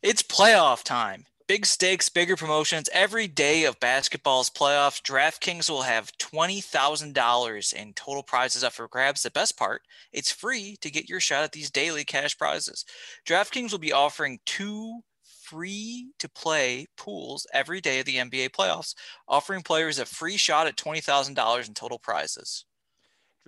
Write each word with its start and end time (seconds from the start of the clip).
It's 0.00 0.22
playoff 0.22 0.84
time. 0.84 1.26
Big 1.48 1.66
stakes, 1.66 2.08
bigger 2.08 2.36
promotions. 2.36 2.88
Every 2.92 3.26
day 3.26 3.64
of 3.64 3.80
basketball's 3.80 4.48
playoffs, 4.48 5.02
DraftKings 5.02 5.68
will 5.68 5.82
have 5.82 6.16
$20,000 6.18 7.72
in 7.74 7.92
total 7.94 8.22
prizes 8.22 8.62
up 8.62 8.74
for 8.74 8.86
grabs. 8.86 9.24
The 9.24 9.32
best 9.32 9.58
part, 9.58 9.82
it's 10.12 10.30
free 10.30 10.76
to 10.82 10.90
get 10.90 11.08
your 11.08 11.18
shot 11.18 11.42
at 11.42 11.50
these 11.50 11.68
daily 11.68 12.04
cash 12.04 12.38
prizes. 12.38 12.84
DraftKings 13.26 13.72
will 13.72 13.80
be 13.80 13.92
offering 13.92 14.38
two 14.46 15.00
free 15.42 16.12
to 16.20 16.28
play 16.28 16.86
pools 16.96 17.44
every 17.52 17.80
day 17.80 17.98
of 17.98 18.06
the 18.06 18.18
NBA 18.18 18.50
playoffs, 18.50 18.94
offering 19.26 19.62
players 19.62 19.98
a 19.98 20.04
free 20.04 20.36
shot 20.36 20.68
at 20.68 20.76
$20,000 20.76 21.66
in 21.66 21.74
total 21.74 21.98
prizes. 21.98 22.64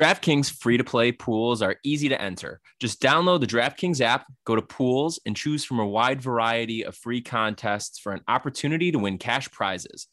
DraftKings 0.01 0.51
free 0.51 0.79
to 0.79 0.85
play 0.85 1.13
pools 1.13 1.61
are 1.61 1.77
easy 1.85 2.09
to 2.09 2.19
enter. 2.19 2.63
Just 2.81 3.03
download 3.03 3.41
the 3.41 3.47
DraftKings 3.47 4.01
app, 4.01 4.25
go 4.47 4.57
to 4.57 4.63
pools, 4.63 5.21
and 5.27 5.37
choose 5.37 5.63
from 5.63 5.79
a 5.79 5.87
wide 5.87 6.23
variety 6.23 6.87
of 6.87 6.97
free 6.97 7.21
contests 7.21 7.99
for 7.99 8.13
an 8.13 8.23
opportunity 8.27 8.91
to 8.91 8.99
win 8.99 9.19
cash 9.19 9.51
prizes. 9.51 10.07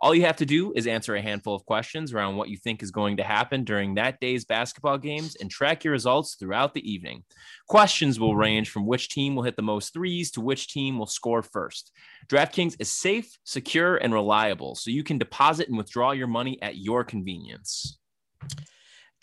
All 0.00 0.14
you 0.14 0.24
have 0.24 0.36
to 0.36 0.46
do 0.46 0.72
is 0.74 0.86
answer 0.86 1.14
a 1.14 1.20
handful 1.20 1.54
of 1.54 1.66
questions 1.66 2.14
around 2.14 2.36
what 2.36 2.48
you 2.48 2.56
think 2.56 2.82
is 2.82 2.90
going 2.90 3.18
to 3.18 3.22
happen 3.22 3.64
during 3.64 3.94
that 3.94 4.18
day's 4.18 4.46
basketball 4.46 4.96
games 4.96 5.36
and 5.36 5.50
track 5.50 5.84
your 5.84 5.92
results 5.92 6.36
throughout 6.36 6.72
the 6.72 6.90
evening. 6.90 7.22
Questions 7.68 8.18
will 8.18 8.36
range 8.36 8.70
from 8.70 8.86
which 8.86 9.10
team 9.10 9.34
will 9.34 9.42
hit 9.42 9.56
the 9.56 9.62
most 9.62 9.92
threes 9.92 10.30
to 10.30 10.40
which 10.40 10.68
team 10.68 10.98
will 10.98 11.06
score 11.06 11.42
first. 11.42 11.92
DraftKings 12.28 12.76
is 12.78 12.90
safe, 12.90 13.38
secure, 13.44 13.96
and 13.96 14.14
reliable, 14.14 14.74
so 14.74 14.90
you 14.90 15.04
can 15.04 15.18
deposit 15.18 15.68
and 15.68 15.76
withdraw 15.76 16.12
your 16.12 16.28
money 16.28 16.60
at 16.62 16.78
your 16.78 17.04
convenience. 17.04 17.98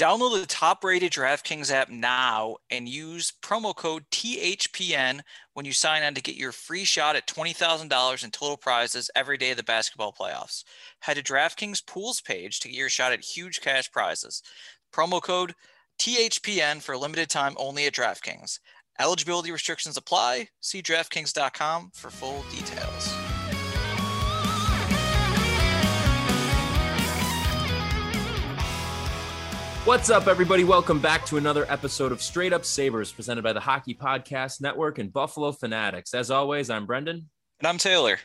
Download 0.01 0.41
the 0.41 0.47
top 0.47 0.83
rated 0.83 1.13
DraftKings 1.13 1.71
app 1.71 1.87
now 1.87 2.57
and 2.71 2.89
use 2.89 3.31
promo 3.43 3.75
code 3.75 4.03
THPN 4.11 5.21
when 5.53 5.63
you 5.63 5.73
sign 5.73 6.01
on 6.01 6.15
to 6.15 6.21
get 6.23 6.35
your 6.35 6.51
free 6.51 6.85
shot 6.85 7.15
at 7.15 7.27
$20,000 7.27 8.23
in 8.23 8.31
total 8.31 8.57
prizes 8.57 9.11
every 9.15 9.37
day 9.37 9.51
of 9.51 9.57
the 9.57 9.63
basketball 9.63 10.11
playoffs. 10.11 10.63
Head 11.01 11.17
to 11.17 11.21
DraftKings 11.21 11.85
Pools 11.85 12.19
page 12.19 12.61
to 12.61 12.67
get 12.67 12.77
your 12.77 12.89
shot 12.89 13.11
at 13.11 13.23
huge 13.23 13.61
cash 13.61 13.91
prizes. 13.91 14.41
Promo 14.91 15.21
code 15.21 15.53
THPN 15.99 16.81
for 16.81 16.93
a 16.93 16.97
limited 16.97 17.29
time 17.29 17.53
only 17.57 17.85
at 17.85 17.93
DraftKings. 17.93 18.57
Eligibility 18.99 19.51
restrictions 19.51 19.97
apply. 19.97 20.47
See 20.61 20.81
DraftKings.com 20.81 21.91
for 21.93 22.09
full 22.09 22.43
details. 22.49 23.20
What's 29.83 30.11
up, 30.11 30.27
everybody? 30.27 30.63
Welcome 30.63 30.99
back 30.99 31.25
to 31.25 31.37
another 31.37 31.65
episode 31.67 32.11
of 32.11 32.21
Straight 32.21 32.53
Up 32.53 32.63
Sabres 32.63 33.11
presented 33.11 33.43
by 33.43 33.51
the 33.51 33.59
Hockey 33.59 33.95
Podcast 33.95 34.61
Network 34.61 34.99
and 34.99 35.11
Buffalo 35.11 35.51
Fanatics. 35.51 36.13
As 36.13 36.29
always, 36.29 36.69
I'm 36.69 36.85
Brendan. 36.85 37.27
And 37.59 37.67
I'm 37.67 37.79
Taylor. 37.79 38.19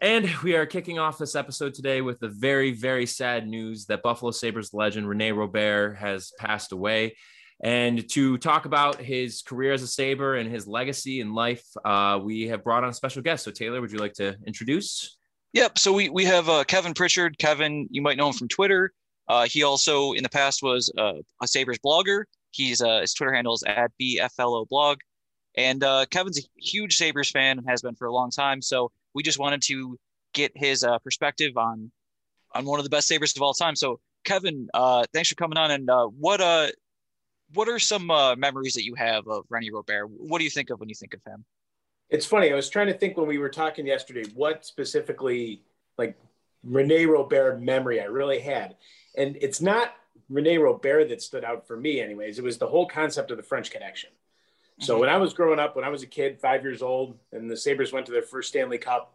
And 0.00 0.30
we 0.42 0.56
are 0.56 0.64
kicking 0.64 0.98
off 0.98 1.18
this 1.18 1.36
episode 1.36 1.74
today 1.74 2.00
with 2.00 2.18
the 2.18 2.28
very, 2.28 2.72
very 2.72 3.04
sad 3.04 3.46
news 3.46 3.84
that 3.86 4.02
Buffalo 4.02 4.30
Sabres 4.30 4.72
legend 4.72 5.06
Rene 5.06 5.32
Robert 5.32 5.96
has 5.96 6.32
passed 6.38 6.72
away. 6.72 7.14
And 7.62 8.08
to 8.12 8.38
talk 8.38 8.64
about 8.64 8.98
his 8.98 9.42
career 9.42 9.74
as 9.74 9.82
a 9.82 9.88
Sabre 9.88 10.36
and 10.36 10.50
his 10.50 10.66
legacy 10.66 11.20
in 11.20 11.34
life, 11.34 11.66
uh, 11.84 12.20
we 12.22 12.48
have 12.48 12.64
brought 12.64 12.84
on 12.84 12.90
a 12.90 12.94
special 12.94 13.20
guest. 13.20 13.44
So, 13.44 13.50
Taylor, 13.50 13.82
would 13.82 13.92
you 13.92 13.98
like 13.98 14.14
to 14.14 14.34
introduce? 14.46 15.18
Yep. 15.52 15.78
So 15.78 15.92
we, 15.92 16.08
we 16.08 16.24
have 16.24 16.48
uh, 16.48 16.64
Kevin 16.64 16.94
Pritchard. 16.94 17.36
Kevin, 17.36 17.86
you 17.90 18.00
might 18.00 18.16
know 18.16 18.28
him 18.28 18.32
from 18.32 18.48
Twitter. 18.48 18.94
Uh, 19.28 19.46
he 19.46 19.62
also 19.62 20.12
in 20.12 20.22
the 20.22 20.28
past 20.28 20.62
was 20.62 20.92
uh, 20.98 21.14
a 21.40 21.48
Sabres 21.48 21.78
blogger. 21.84 22.24
He's 22.50 22.82
uh, 22.82 23.00
his 23.00 23.14
Twitter 23.14 23.32
handle 23.32 23.54
is 23.54 23.62
at 23.66 23.90
BFLO 24.00 24.68
blog. 24.68 24.98
And 25.56 25.84
uh, 25.84 26.06
Kevin's 26.10 26.38
a 26.38 26.42
huge 26.56 26.96
Sabres 26.96 27.30
fan 27.30 27.58
and 27.58 27.68
has 27.68 27.82
been 27.82 27.94
for 27.94 28.06
a 28.06 28.12
long 28.12 28.30
time. 28.30 28.62
So 28.62 28.90
we 29.14 29.22
just 29.22 29.38
wanted 29.38 29.62
to 29.62 29.98
get 30.32 30.52
his 30.54 30.82
uh, 30.82 30.98
perspective 30.98 31.56
on 31.56 31.90
on 32.54 32.64
one 32.64 32.78
of 32.78 32.84
the 32.84 32.90
best 32.90 33.08
Sabres 33.08 33.34
of 33.36 33.42
all 33.42 33.54
time. 33.54 33.76
So 33.76 34.00
Kevin, 34.24 34.68
uh, 34.74 35.04
thanks 35.12 35.28
for 35.28 35.34
coming 35.34 35.58
on. 35.58 35.70
And 35.70 35.88
what 36.18 36.40
uh, 36.40 36.68
what 37.54 37.68
are 37.68 37.78
some 37.78 38.06
memories 38.38 38.74
that 38.74 38.84
you 38.84 38.94
have 38.94 39.26
of 39.28 39.44
Rene 39.50 39.70
Robert? 39.70 40.08
What 40.08 40.38
do 40.38 40.44
you 40.44 40.50
think 40.50 40.70
of 40.70 40.80
when 40.80 40.88
you 40.88 40.94
think 40.94 41.14
of 41.14 41.20
him? 41.26 41.44
It's 42.08 42.26
funny. 42.26 42.52
I 42.52 42.54
was 42.54 42.68
trying 42.68 42.88
to 42.88 42.94
think 42.94 43.16
when 43.16 43.26
we 43.26 43.38
were 43.38 43.48
talking 43.48 43.86
yesterday, 43.86 44.24
what 44.34 44.66
specifically 44.66 45.62
like 45.96 46.16
Rene 46.62 47.06
Robert 47.06 47.60
memory 47.60 48.00
I 48.00 48.04
really 48.04 48.38
had 48.38 48.76
and 49.16 49.36
it's 49.40 49.60
not 49.60 49.94
Rene 50.28 50.58
Robert 50.58 51.08
that 51.08 51.22
stood 51.22 51.44
out 51.44 51.66
for 51.66 51.76
me, 51.76 52.00
anyways. 52.00 52.38
It 52.38 52.44
was 52.44 52.58
the 52.58 52.66
whole 52.66 52.86
concept 52.86 53.30
of 53.30 53.36
the 53.36 53.42
French 53.42 53.70
Connection. 53.70 54.10
So 54.80 54.94
mm-hmm. 54.94 55.00
when 55.00 55.10
I 55.10 55.18
was 55.18 55.34
growing 55.34 55.58
up, 55.58 55.76
when 55.76 55.84
I 55.84 55.90
was 55.90 56.02
a 56.02 56.06
kid, 56.06 56.40
five 56.40 56.62
years 56.62 56.82
old, 56.82 57.18
and 57.32 57.50
the 57.50 57.56
Sabres 57.56 57.92
went 57.92 58.06
to 58.06 58.12
their 58.12 58.22
first 58.22 58.48
Stanley 58.48 58.78
Cup, 58.78 59.14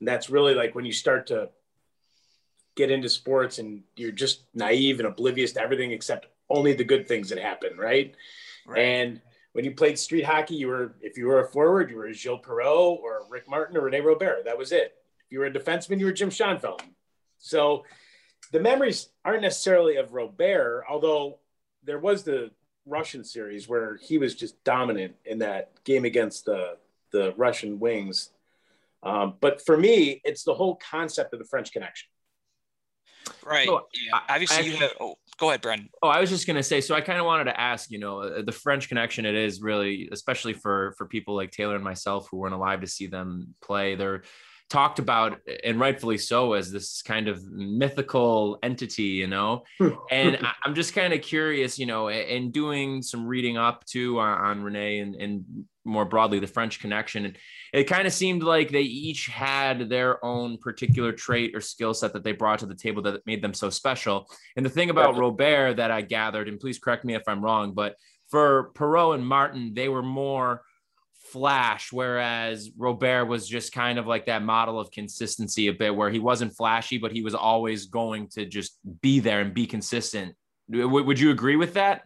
that's 0.00 0.30
really 0.30 0.54
like 0.54 0.74
when 0.74 0.84
you 0.84 0.92
start 0.92 1.26
to 1.28 1.50
get 2.74 2.90
into 2.90 3.08
sports 3.08 3.58
and 3.58 3.82
you're 3.96 4.12
just 4.12 4.42
naive 4.54 4.98
and 4.98 5.06
oblivious 5.06 5.52
to 5.52 5.60
everything 5.60 5.92
except 5.92 6.26
only 6.48 6.72
the 6.72 6.84
good 6.84 7.06
things 7.06 7.28
that 7.28 7.38
happen, 7.38 7.76
right? 7.76 8.14
right. 8.66 8.78
And 8.78 9.20
when 9.52 9.64
you 9.64 9.72
played 9.72 9.98
street 9.98 10.24
hockey, 10.24 10.54
you 10.54 10.68
were 10.68 10.94
if 11.00 11.18
you 11.18 11.26
were 11.26 11.40
a 11.40 11.48
forward, 11.48 11.90
you 11.90 11.96
were 11.96 12.12
Gilles 12.12 12.40
Perreault 12.40 12.98
or 13.00 13.26
Rick 13.28 13.48
Martin 13.48 13.76
or 13.76 13.82
Rene 13.82 14.00
Robert. 14.00 14.44
That 14.44 14.56
was 14.56 14.72
it. 14.72 14.94
If 15.26 15.32
you 15.32 15.40
were 15.40 15.46
a 15.46 15.52
defenseman, 15.52 15.98
you 15.98 16.06
were 16.06 16.12
Jim 16.12 16.30
Schoenfeld. 16.30 16.82
So 17.38 17.84
the 18.52 18.60
memories 18.60 19.08
aren't 19.24 19.42
necessarily 19.42 19.96
of 19.96 20.12
Robert, 20.12 20.84
although 20.88 21.38
there 21.82 21.98
was 21.98 22.22
the 22.22 22.50
Russian 22.86 23.24
series 23.24 23.68
where 23.68 23.96
he 23.96 24.18
was 24.18 24.34
just 24.34 24.62
dominant 24.64 25.14
in 25.24 25.38
that 25.38 25.82
game 25.84 26.04
against 26.04 26.44
the 26.44 26.76
the 27.10 27.34
Russian 27.36 27.78
Wings. 27.78 28.30
Um, 29.02 29.34
but 29.40 29.64
for 29.64 29.76
me, 29.76 30.20
it's 30.24 30.44
the 30.44 30.54
whole 30.54 30.76
concept 30.76 31.32
of 31.32 31.38
the 31.38 31.44
French 31.44 31.72
Connection. 31.72 32.08
Right. 33.44 33.66
So, 33.66 33.86
yeah. 33.94 34.20
Obviously, 34.28 34.56
I, 34.56 34.60
you 34.60 34.76
have. 34.76 34.92
Oh, 35.00 35.16
go 35.38 35.48
ahead, 35.48 35.60
Brendan. 35.60 35.88
Oh, 36.02 36.08
I 36.08 36.20
was 36.20 36.30
just 36.30 36.46
gonna 36.46 36.62
say. 36.62 36.80
So 36.80 36.94
I 36.94 37.00
kind 37.00 37.18
of 37.18 37.26
wanted 37.26 37.44
to 37.44 37.60
ask. 37.60 37.90
You 37.90 37.98
know, 37.98 38.20
uh, 38.20 38.42
the 38.42 38.52
French 38.52 38.88
Connection. 38.88 39.24
It 39.24 39.34
is 39.34 39.62
really, 39.62 40.08
especially 40.12 40.52
for 40.52 40.94
for 40.98 41.06
people 41.06 41.34
like 41.34 41.50
Taylor 41.50 41.74
and 41.74 41.84
myself 41.84 42.28
who 42.30 42.38
weren't 42.38 42.54
alive 42.54 42.80
to 42.80 42.86
see 42.86 43.06
them 43.06 43.54
play. 43.62 43.94
They're 43.94 44.22
talked 44.72 44.98
about 44.98 45.38
and 45.64 45.78
rightfully 45.78 46.16
so 46.16 46.54
as 46.54 46.72
this 46.72 47.02
kind 47.02 47.28
of 47.28 47.44
mythical 47.52 48.58
entity 48.62 49.02
you 49.02 49.26
know? 49.26 49.64
Hmm. 49.78 49.90
and 50.10 50.38
i'm 50.64 50.74
just 50.74 50.94
kind 50.94 51.12
of 51.12 51.20
curious 51.20 51.78
you 51.78 51.84
know 51.84 52.08
in 52.08 52.50
doing 52.50 53.02
some 53.02 53.26
reading 53.26 53.58
up 53.58 53.84
too 53.84 54.18
on, 54.18 54.38
on 54.38 54.62
rene 54.62 55.00
and, 55.00 55.14
and 55.14 55.44
more 55.84 56.06
broadly 56.06 56.38
the 56.38 56.46
french 56.46 56.80
connection 56.80 57.26
and 57.26 57.36
it 57.74 57.84
kind 57.84 58.06
of 58.06 58.14
seemed 58.14 58.42
like 58.42 58.70
they 58.70 58.80
each 58.80 59.26
had 59.26 59.90
their 59.90 60.24
own 60.24 60.56
particular 60.56 61.12
trait 61.12 61.54
or 61.54 61.60
skill 61.60 61.92
set 61.92 62.14
that 62.14 62.24
they 62.24 62.32
brought 62.32 62.60
to 62.60 62.66
the 62.66 62.74
table 62.74 63.02
that 63.02 63.26
made 63.26 63.42
them 63.42 63.54
so 63.54 63.70
special. 63.70 64.26
And 64.56 64.64
the 64.64 64.70
thing 64.70 64.90
about 64.90 65.18
robert 65.18 65.76
that 65.76 65.90
i 65.90 66.00
gathered 66.00 66.48
and 66.48 66.58
please 66.58 66.78
correct 66.78 67.04
me 67.04 67.14
if 67.14 67.28
i'm 67.28 67.44
wrong 67.44 67.74
but 67.74 67.96
for 68.30 68.70
perreault 68.74 69.16
and 69.16 69.26
martin 69.26 69.74
they 69.74 69.90
were 69.90 70.02
more 70.02 70.62
flash, 71.32 71.92
whereas 71.92 72.70
Robert 72.76 73.26
was 73.26 73.48
just 73.48 73.72
kind 73.72 73.98
of 73.98 74.06
like 74.06 74.26
that 74.26 74.42
model 74.42 74.78
of 74.78 74.90
consistency 74.90 75.68
a 75.68 75.72
bit, 75.72 75.94
where 75.94 76.10
he 76.10 76.18
wasn't 76.18 76.56
flashy, 76.56 76.98
but 76.98 77.12
he 77.12 77.22
was 77.22 77.34
always 77.34 77.86
going 77.86 78.28
to 78.28 78.44
just 78.44 78.78
be 79.00 79.20
there 79.20 79.40
and 79.40 79.54
be 79.54 79.66
consistent. 79.66 80.34
W- 80.70 81.04
would 81.04 81.18
you 81.18 81.30
agree 81.30 81.56
with 81.56 81.74
that? 81.74 82.02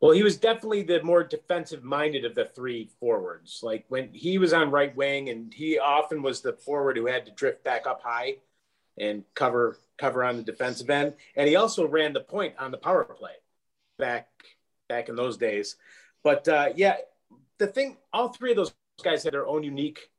Well, 0.00 0.12
he 0.12 0.22
was 0.22 0.38
definitely 0.38 0.82
the 0.82 1.02
more 1.02 1.22
defensive 1.22 1.84
minded 1.84 2.24
of 2.24 2.34
the 2.34 2.46
three 2.46 2.90
forwards. 2.98 3.60
Like 3.62 3.84
when 3.88 4.08
he 4.14 4.38
was 4.38 4.52
on 4.54 4.70
right 4.70 4.96
wing, 4.96 5.28
and 5.28 5.52
he 5.52 5.78
often 5.78 6.22
was 6.22 6.40
the 6.40 6.54
forward 6.54 6.96
who 6.96 7.06
had 7.06 7.26
to 7.26 7.32
drift 7.32 7.62
back 7.64 7.86
up 7.86 8.00
high 8.02 8.36
and 8.98 9.24
cover 9.34 9.78
cover 9.98 10.24
on 10.24 10.38
the 10.38 10.42
defensive 10.42 10.88
end. 10.88 11.14
And 11.36 11.48
he 11.48 11.56
also 11.56 11.86
ran 11.86 12.14
the 12.14 12.20
point 12.20 12.54
on 12.58 12.70
the 12.70 12.78
power 12.78 13.04
play 13.04 13.34
back 13.98 14.28
back 14.88 15.10
in 15.10 15.16
those 15.16 15.36
days. 15.36 15.76
But 16.24 16.48
uh, 16.48 16.70
yeah, 16.74 16.96
the 17.60 17.68
thing, 17.68 17.98
all 18.12 18.30
three 18.30 18.50
of 18.50 18.56
those 18.56 18.74
guys 19.04 19.22
had 19.22 19.34
their 19.34 19.46
own 19.46 19.62
unique 19.62 20.10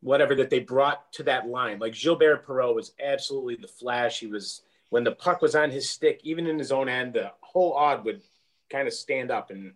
whatever 0.00 0.34
that 0.34 0.50
they 0.50 0.60
brought 0.60 1.12
to 1.12 1.22
that 1.24 1.48
line. 1.48 1.78
Like 1.78 1.94
Gilbert 1.94 2.46
Perreault 2.46 2.74
was 2.74 2.92
absolutely 3.02 3.56
the 3.56 3.68
flash. 3.68 4.20
He 4.20 4.26
was 4.26 4.62
when 4.90 5.04
the 5.04 5.12
puck 5.12 5.42
was 5.42 5.54
on 5.54 5.70
his 5.70 5.88
stick, 5.88 6.20
even 6.22 6.46
in 6.46 6.58
his 6.58 6.72
own 6.72 6.88
end, 6.88 7.14
the 7.14 7.32
whole 7.40 7.72
Aud 7.72 8.04
would 8.04 8.22
kind 8.70 8.86
of 8.86 8.94
stand 8.94 9.30
up 9.30 9.50
and 9.50 9.72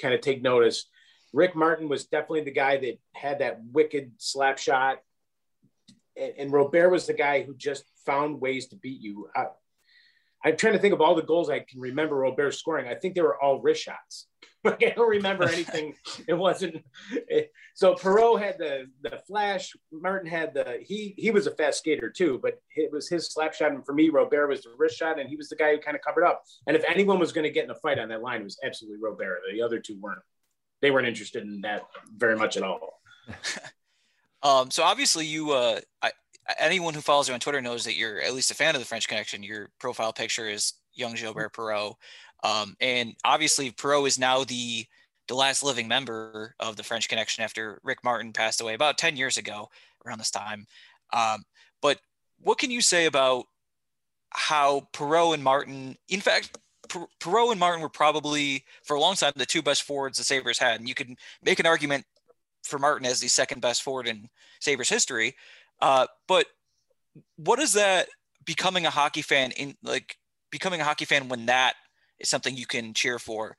kind 0.00 0.14
of 0.14 0.20
take 0.20 0.42
notice. 0.42 0.86
Rick 1.32 1.54
Martin 1.54 1.88
was 1.88 2.06
definitely 2.06 2.42
the 2.42 2.50
guy 2.52 2.78
that 2.78 2.98
had 3.12 3.40
that 3.40 3.60
wicked 3.72 4.12
slap 4.18 4.58
shot. 4.58 5.02
And, 6.16 6.32
and 6.38 6.52
Robert 6.52 6.90
was 6.90 7.06
the 7.06 7.12
guy 7.12 7.42
who 7.42 7.54
just 7.54 7.84
found 8.06 8.40
ways 8.40 8.68
to 8.68 8.76
beat 8.76 9.00
you. 9.00 9.28
I, 9.34 9.46
I'm 10.44 10.56
trying 10.56 10.74
to 10.74 10.78
think 10.78 10.94
of 10.94 11.00
all 11.00 11.14
the 11.14 11.22
goals 11.22 11.50
I 11.50 11.60
can 11.60 11.80
remember 11.80 12.16
Robert 12.16 12.52
scoring. 12.52 12.88
I 12.88 12.94
think 12.94 13.14
they 13.14 13.20
were 13.20 13.40
all 13.42 13.60
wrist 13.60 13.82
shots. 13.82 14.26
like 14.64 14.82
I 14.84 14.90
don't 14.90 15.08
remember 15.08 15.48
anything. 15.48 15.94
it 16.26 16.34
wasn't. 16.34 16.84
It, 17.12 17.52
so 17.74 17.94
Perreault 17.94 18.40
had 18.40 18.58
the 18.58 18.86
the 19.02 19.20
flash. 19.26 19.72
Martin 19.92 20.28
had 20.28 20.52
the 20.52 20.78
he 20.80 21.14
he 21.16 21.30
was 21.30 21.46
a 21.46 21.52
fast 21.52 21.78
skater 21.78 22.10
too, 22.10 22.40
but 22.42 22.60
it 22.74 22.90
was 22.92 23.08
his 23.08 23.28
slap 23.28 23.54
shot. 23.54 23.72
And 23.72 23.84
for 23.86 23.92
me, 23.92 24.08
Robert 24.08 24.48
was 24.48 24.62
the 24.62 24.70
wrist 24.76 24.96
shot, 24.96 25.18
and 25.18 25.28
he 25.28 25.36
was 25.36 25.48
the 25.48 25.56
guy 25.56 25.72
who 25.72 25.80
kind 25.80 25.96
of 25.96 26.02
covered 26.02 26.24
up. 26.24 26.42
And 26.66 26.76
if 26.76 26.84
anyone 26.88 27.20
was 27.20 27.32
going 27.32 27.44
to 27.44 27.50
get 27.50 27.64
in 27.64 27.70
a 27.70 27.76
fight 27.76 27.98
on 27.98 28.08
that 28.08 28.22
line, 28.22 28.40
it 28.40 28.44
was 28.44 28.58
absolutely 28.64 28.98
Robert. 29.00 29.40
The 29.52 29.62
other 29.62 29.78
two 29.78 29.98
weren't. 30.00 30.22
They 30.80 30.90
weren't 30.90 31.08
interested 31.08 31.42
in 31.42 31.60
that 31.62 31.82
very 32.16 32.36
much 32.36 32.56
at 32.56 32.64
all. 32.64 33.00
um. 34.42 34.70
So 34.70 34.82
obviously, 34.82 35.26
you 35.26 35.52
uh, 35.52 35.80
I, 36.02 36.10
anyone 36.58 36.94
who 36.94 37.00
follows 37.00 37.28
you 37.28 37.34
on 37.34 37.40
Twitter 37.40 37.60
knows 37.60 37.84
that 37.84 37.96
you're 37.96 38.20
at 38.20 38.34
least 38.34 38.50
a 38.50 38.54
fan 38.54 38.74
of 38.74 38.80
the 38.80 38.86
French 38.86 39.08
Connection. 39.08 39.42
Your 39.42 39.70
profile 39.78 40.12
picture 40.12 40.48
is 40.48 40.74
young 40.94 41.14
Gilbert 41.14 41.52
Perreault. 41.52 41.96
Um, 42.42 42.76
and 42.80 43.14
obviously, 43.24 43.70
Perreault 43.70 44.06
is 44.06 44.18
now 44.18 44.44
the 44.44 44.86
the 45.26 45.34
last 45.34 45.62
living 45.62 45.88
member 45.88 46.54
of 46.58 46.76
the 46.76 46.82
French 46.82 47.08
Connection 47.08 47.44
after 47.44 47.80
Rick 47.84 48.02
Martin 48.02 48.32
passed 48.32 48.62
away 48.62 48.72
about 48.72 48.96
10 48.96 49.14
years 49.14 49.36
ago 49.36 49.68
around 50.06 50.18
this 50.18 50.30
time. 50.30 50.66
Um, 51.12 51.44
but 51.82 51.98
what 52.40 52.56
can 52.56 52.70
you 52.70 52.80
say 52.80 53.04
about 53.04 53.44
how 54.30 54.88
Perreault 54.92 55.34
and 55.34 55.44
Martin, 55.44 55.96
in 56.08 56.20
fact, 56.20 56.56
Perreault 56.88 57.50
and 57.50 57.60
Martin 57.60 57.82
were 57.82 57.88
probably 57.88 58.64
for 58.82 58.96
a 58.96 59.00
long 59.00 59.14
time 59.14 59.32
the 59.36 59.46
two 59.46 59.62
best 59.62 59.82
forwards 59.82 60.18
the 60.18 60.24
Sabres 60.24 60.58
had. 60.58 60.80
And 60.80 60.88
you 60.88 60.94
could 60.94 61.14
make 61.42 61.58
an 61.58 61.66
argument 61.66 62.04
for 62.62 62.78
Martin 62.78 63.06
as 63.06 63.20
the 63.20 63.28
second 63.28 63.60
best 63.60 63.82
forward 63.82 64.08
in 64.08 64.28
Sabres 64.60 64.88
history. 64.88 65.36
Uh, 65.80 66.06
but 66.26 66.46
what 67.36 67.58
is 67.58 67.74
that 67.74 68.08
becoming 68.48 68.86
a 68.86 68.90
hockey 68.90 69.20
fan 69.20 69.50
in 69.52 69.76
like 69.82 70.16
becoming 70.50 70.80
a 70.80 70.84
hockey 70.84 71.04
fan 71.04 71.28
when 71.28 71.46
that 71.46 71.74
is 72.18 72.30
something 72.30 72.56
you 72.56 72.66
can 72.66 72.94
cheer 72.94 73.18
for. 73.18 73.56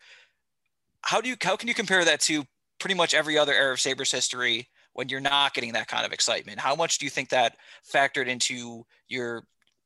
How 1.01 1.21
do 1.21 1.29
you 1.29 1.35
how 1.41 1.55
can 1.55 1.67
you 1.67 1.75
compare 1.75 2.03
that 2.03 2.19
to 2.21 2.43
pretty 2.79 2.95
much 2.95 3.13
every 3.13 3.37
other 3.37 3.53
era 3.53 3.73
of 3.73 3.79
Sabres 3.79 4.11
history 4.11 4.67
when 4.93 5.07
you're 5.07 5.21
not 5.21 5.53
getting 5.53 5.73
that 5.73 5.87
kind 5.87 6.07
of 6.07 6.11
excitement? 6.11 6.59
How 6.59 6.75
much 6.75 6.97
do 6.97 7.05
you 7.05 7.09
think 7.09 7.29
that 7.29 7.55
factored 7.93 8.27
into 8.27 8.83
your 9.07 9.43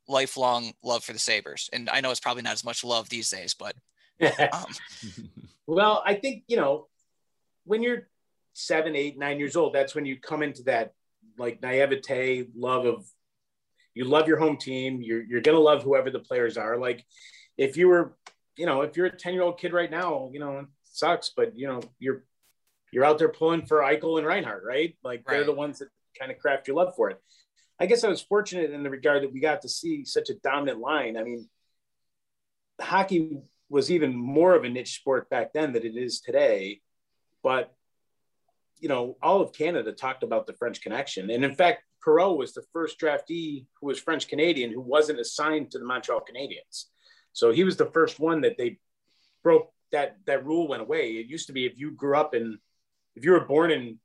lifelong 0.08 0.72
love 0.84 1.04
for 1.04 1.12
the 1.12 1.20
Sabres? 1.20 1.70
And 1.74 1.90
I 1.90 2.00
know 2.00 2.10
it's 2.10 2.22
probably 2.22 2.44
not 2.44 2.54
as 2.54 2.64
much 2.64 2.86
love 2.86 3.10
these 3.10 3.30
days, 3.30 3.54
but 3.54 3.76
um. 4.54 4.66
well, 5.68 6.02
I 6.06 6.14
think 6.16 6.44
you 6.48 6.56
know 6.56 6.88
when 7.66 7.84
you're 7.84 8.08
seven, 8.54 8.96
eight, 8.96 9.18
nine 9.18 9.38
years 9.38 9.58
old, 9.58 9.74
that's 9.74 9.94
when 9.94 10.06
you 10.06 10.18
come 10.18 10.42
into 10.42 10.64
that 10.64 10.94
like 11.38 11.62
naivete 11.62 12.48
love 12.56 12.86
of 12.86 13.06
you 13.94 14.06
love 14.06 14.28
your 14.28 14.38
home 14.38 14.58
team. 14.58 15.02
You're 15.02 15.24
you're 15.24 15.42
gonna 15.42 15.60
love 15.60 15.84
whoever 15.84 16.10
the 16.10 16.20
players 16.20 16.58
are. 16.58 16.78
Like 16.78 17.06
if 17.58 17.78
you 17.78 17.88
were 17.88 18.16
you 18.56 18.66
know, 18.66 18.82
if 18.82 18.96
you're 18.96 19.08
a 19.08 19.16
10 19.16 19.34
year 19.34 19.44
old 19.44 19.60
kid 19.60 19.74
right 19.74 19.90
now, 19.90 20.30
you 20.32 20.40
know, 20.40 20.60
it 20.60 20.66
sucks, 20.84 21.32
but 21.36 21.56
you 21.56 21.68
know, 21.68 21.82
you're, 22.00 22.24
you're 22.92 23.06
out 23.06 23.18
there 23.18 23.30
pulling 23.30 23.66
for 23.66 23.80
Eichel 23.80 24.18
and 24.18 24.28
Reinhart, 24.28 24.64
right? 24.66 24.96
Like 25.04 25.24
right. 25.28 25.38
they're 25.38 25.46
the 25.46 25.54
ones 25.54 25.80
that 25.80 25.90
kind 26.20 26.32
of 26.32 26.38
craft 26.38 26.68
your 26.68 26.78
love 26.78 26.94
for 26.96 27.10
it. 27.10 27.20
I 27.80 27.88
guess 27.88 28.04
I 28.04 28.08
was 28.08 28.22
fortunate 28.22 28.72
in 28.72 28.84
the 28.84 28.90
regard 28.90 29.24
that 29.24 29.34
we 29.34 29.40
got 29.40 29.64
to 29.64 29.70
see 29.70 30.06
such 30.06 30.30
a 30.30 30.36
dominant 30.36 30.80
line. 30.80 31.18
I 31.18 31.24
mean, 31.24 31.50
hockey 32.80 33.40
was 33.70 33.90
even 33.90 34.16
more 34.16 34.56
of 34.56 34.64
a 34.64 34.70
niche 34.70 34.96
sport 34.96 35.30
back 35.30 35.54
then 35.54 35.74
than 35.74 35.84
it 35.84 35.98
is 35.98 36.22
today. 36.22 36.82
But, 37.42 37.74
you 38.84 38.90
know, 38.90 39.16
all 39.24 39.40
of 39.40 39.54
Canada 39.54 39.94
talked 39.94 40.24
about 40.24 40.46
the 40.46 40.52
French 40.52 40.82
connection. 40.82 41.30
And 41.30 41.46
in 41.46 41.56
fact, 41.56 41.84
Perreault 42.06 42.38
was 42.38 42.52
the 42.54 42.66
first 42.74 43.00
draftee 43.00 43.66
who 43.80 43.88
was 43.88 43.98
French 43.98 44.28
Canadian 44.28 44.74
who 44.74 44.82
wasn't 44.82 45.22
assigned 45.22 45.72
to 45.72 45.80
the 45.80 45.86
Montreal 45.86 46.20
Canadiens. 46.20 46.88
So 47.32 47.54
he 47.54 47.64
was 47.64 47.78
the 47.78 47.90
first 47.92 48.20
one 48.20 48.42
that 48.42 48.58
they 48.58 48.80
broke 49.42 49.72
that 49.94 50.18
that 50.26 50.46
rule 50.46 50.68
went 50.68 50.82
away. 50.82 51.12
It 51.12 51.28
used 51.28 51.48
to 51.48 51.54
be 51.54 51.66
if 51.66 51.78
you 51.78 51.92
grew 51.92 52.18
up 52.18 52.36
in 52.36 52.60
if 53.16 53.24
you 53.24 53.32
were 53.32 53.46
born 53.46 53.72
in 53.72 54.00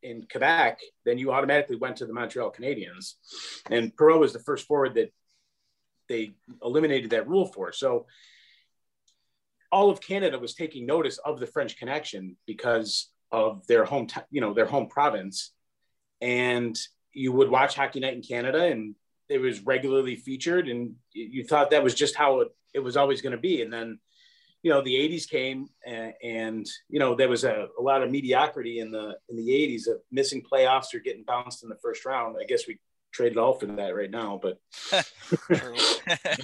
in 0.00 0.28
Quebec, 0.30 0.78
then 1.04 1.18
you 1.18 1.32
automatically 1.32 1.74
went 1.74 1.96
to 1.96 2.06
the 2.06 2.12
Montreal 2.12 2.52
Canadiens. 2.52 3.14
And 3.68 3.96
Perreault 3.96 4.20
was 4.20 4.32
the 4.32 4.38
first 4.38 4.68
forward 4.68 4.94
that 4.94 5.12
they 6.08 6.36
eliminated 6.62 7.10
that 7.10 7.26
rule 7.26 7.46
for. 7.46 7.72
So 7.72 8.06
all 9.72 9.90
of 9.90 10.00
Canada 10.00 10.38
was 10.38 10.54
taking 10.54 10.86
notice 10.86 11.18
of 11.18 11.40
the 11.40 11.48
French 11.48 11.76
connection 11.76 12.36
because 12.46 13.10
of 13.34 13.66
their 13.66 13.84
home, 13.84 14.06
you 14.30 14.40
know, 14.40 14.54
their 14.54 14.66
home 14.66 14.88
province. 14.88 15.52
And 16.20 16.78
you 17.12 17.32
would 17.32 17.50
watch 17.50 17.74
Hockey 17.74 18.00
Night 18.00 18.14
in 18.14 18.22
Canada 18.22 18.64
and 18.64 18.94
it 19.28 19.38
was 19.38 19.60
regularly 19.60 20.16
featured 20.16 20.68
and 20.68 20.94
you 21.12 21.44
thought 21.44 21.70
that 21.70 21.82
was 21.82 21.94
just 21.94 22.14
how 22.14 22.40
it, 22.40 22.48
it 22.74 22.80
was 22.80 22.96
always 22.96 23.22
going 23.22 23.32
to 23.32 23.38
be 23.38 23.62
and 23.62 23.72
then 23.72 23.98
you 24.62 24.70
know 24.70 24.82
the 24.82 24.94
80s 24.94 25.28
came 25.28 25.68
and, 25.86 26.12
and 26.22 26.66
you 26.88 26.98
know 26.98 27.14
there 27.14 27.28
was 27.28 27.44
a, 27.44 27.68
a, 27.78 27.82
lot 27.82 28.02
of 28.02 28.10
mediocrity 28.10 28.80
in 28.80 28.90
the 28.90 29.16
in 29.28 29.36
the 29.36 29.48
80s 29.48 29.88
of 29.88 29.98
missing 30.10 30.42
playoffs 30.42 30.94
or 30.94 30.98
getting 30.98 31.24
bounced 31.24 31.62
in 31.62 31.68
the 31.68 31.78
first 31.82 32.04
round 32.04 32.36
i 32.40 32.44
guess 32.44 32.66
we 32.66 32.78
traded 33.14 33.38
all 33.38 33.54
for 33.54 33.66
that 33.66 33.94
right 33.94 34.10
now 34.10 34.40
but 34.42 34.58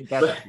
but, 0.08 0.43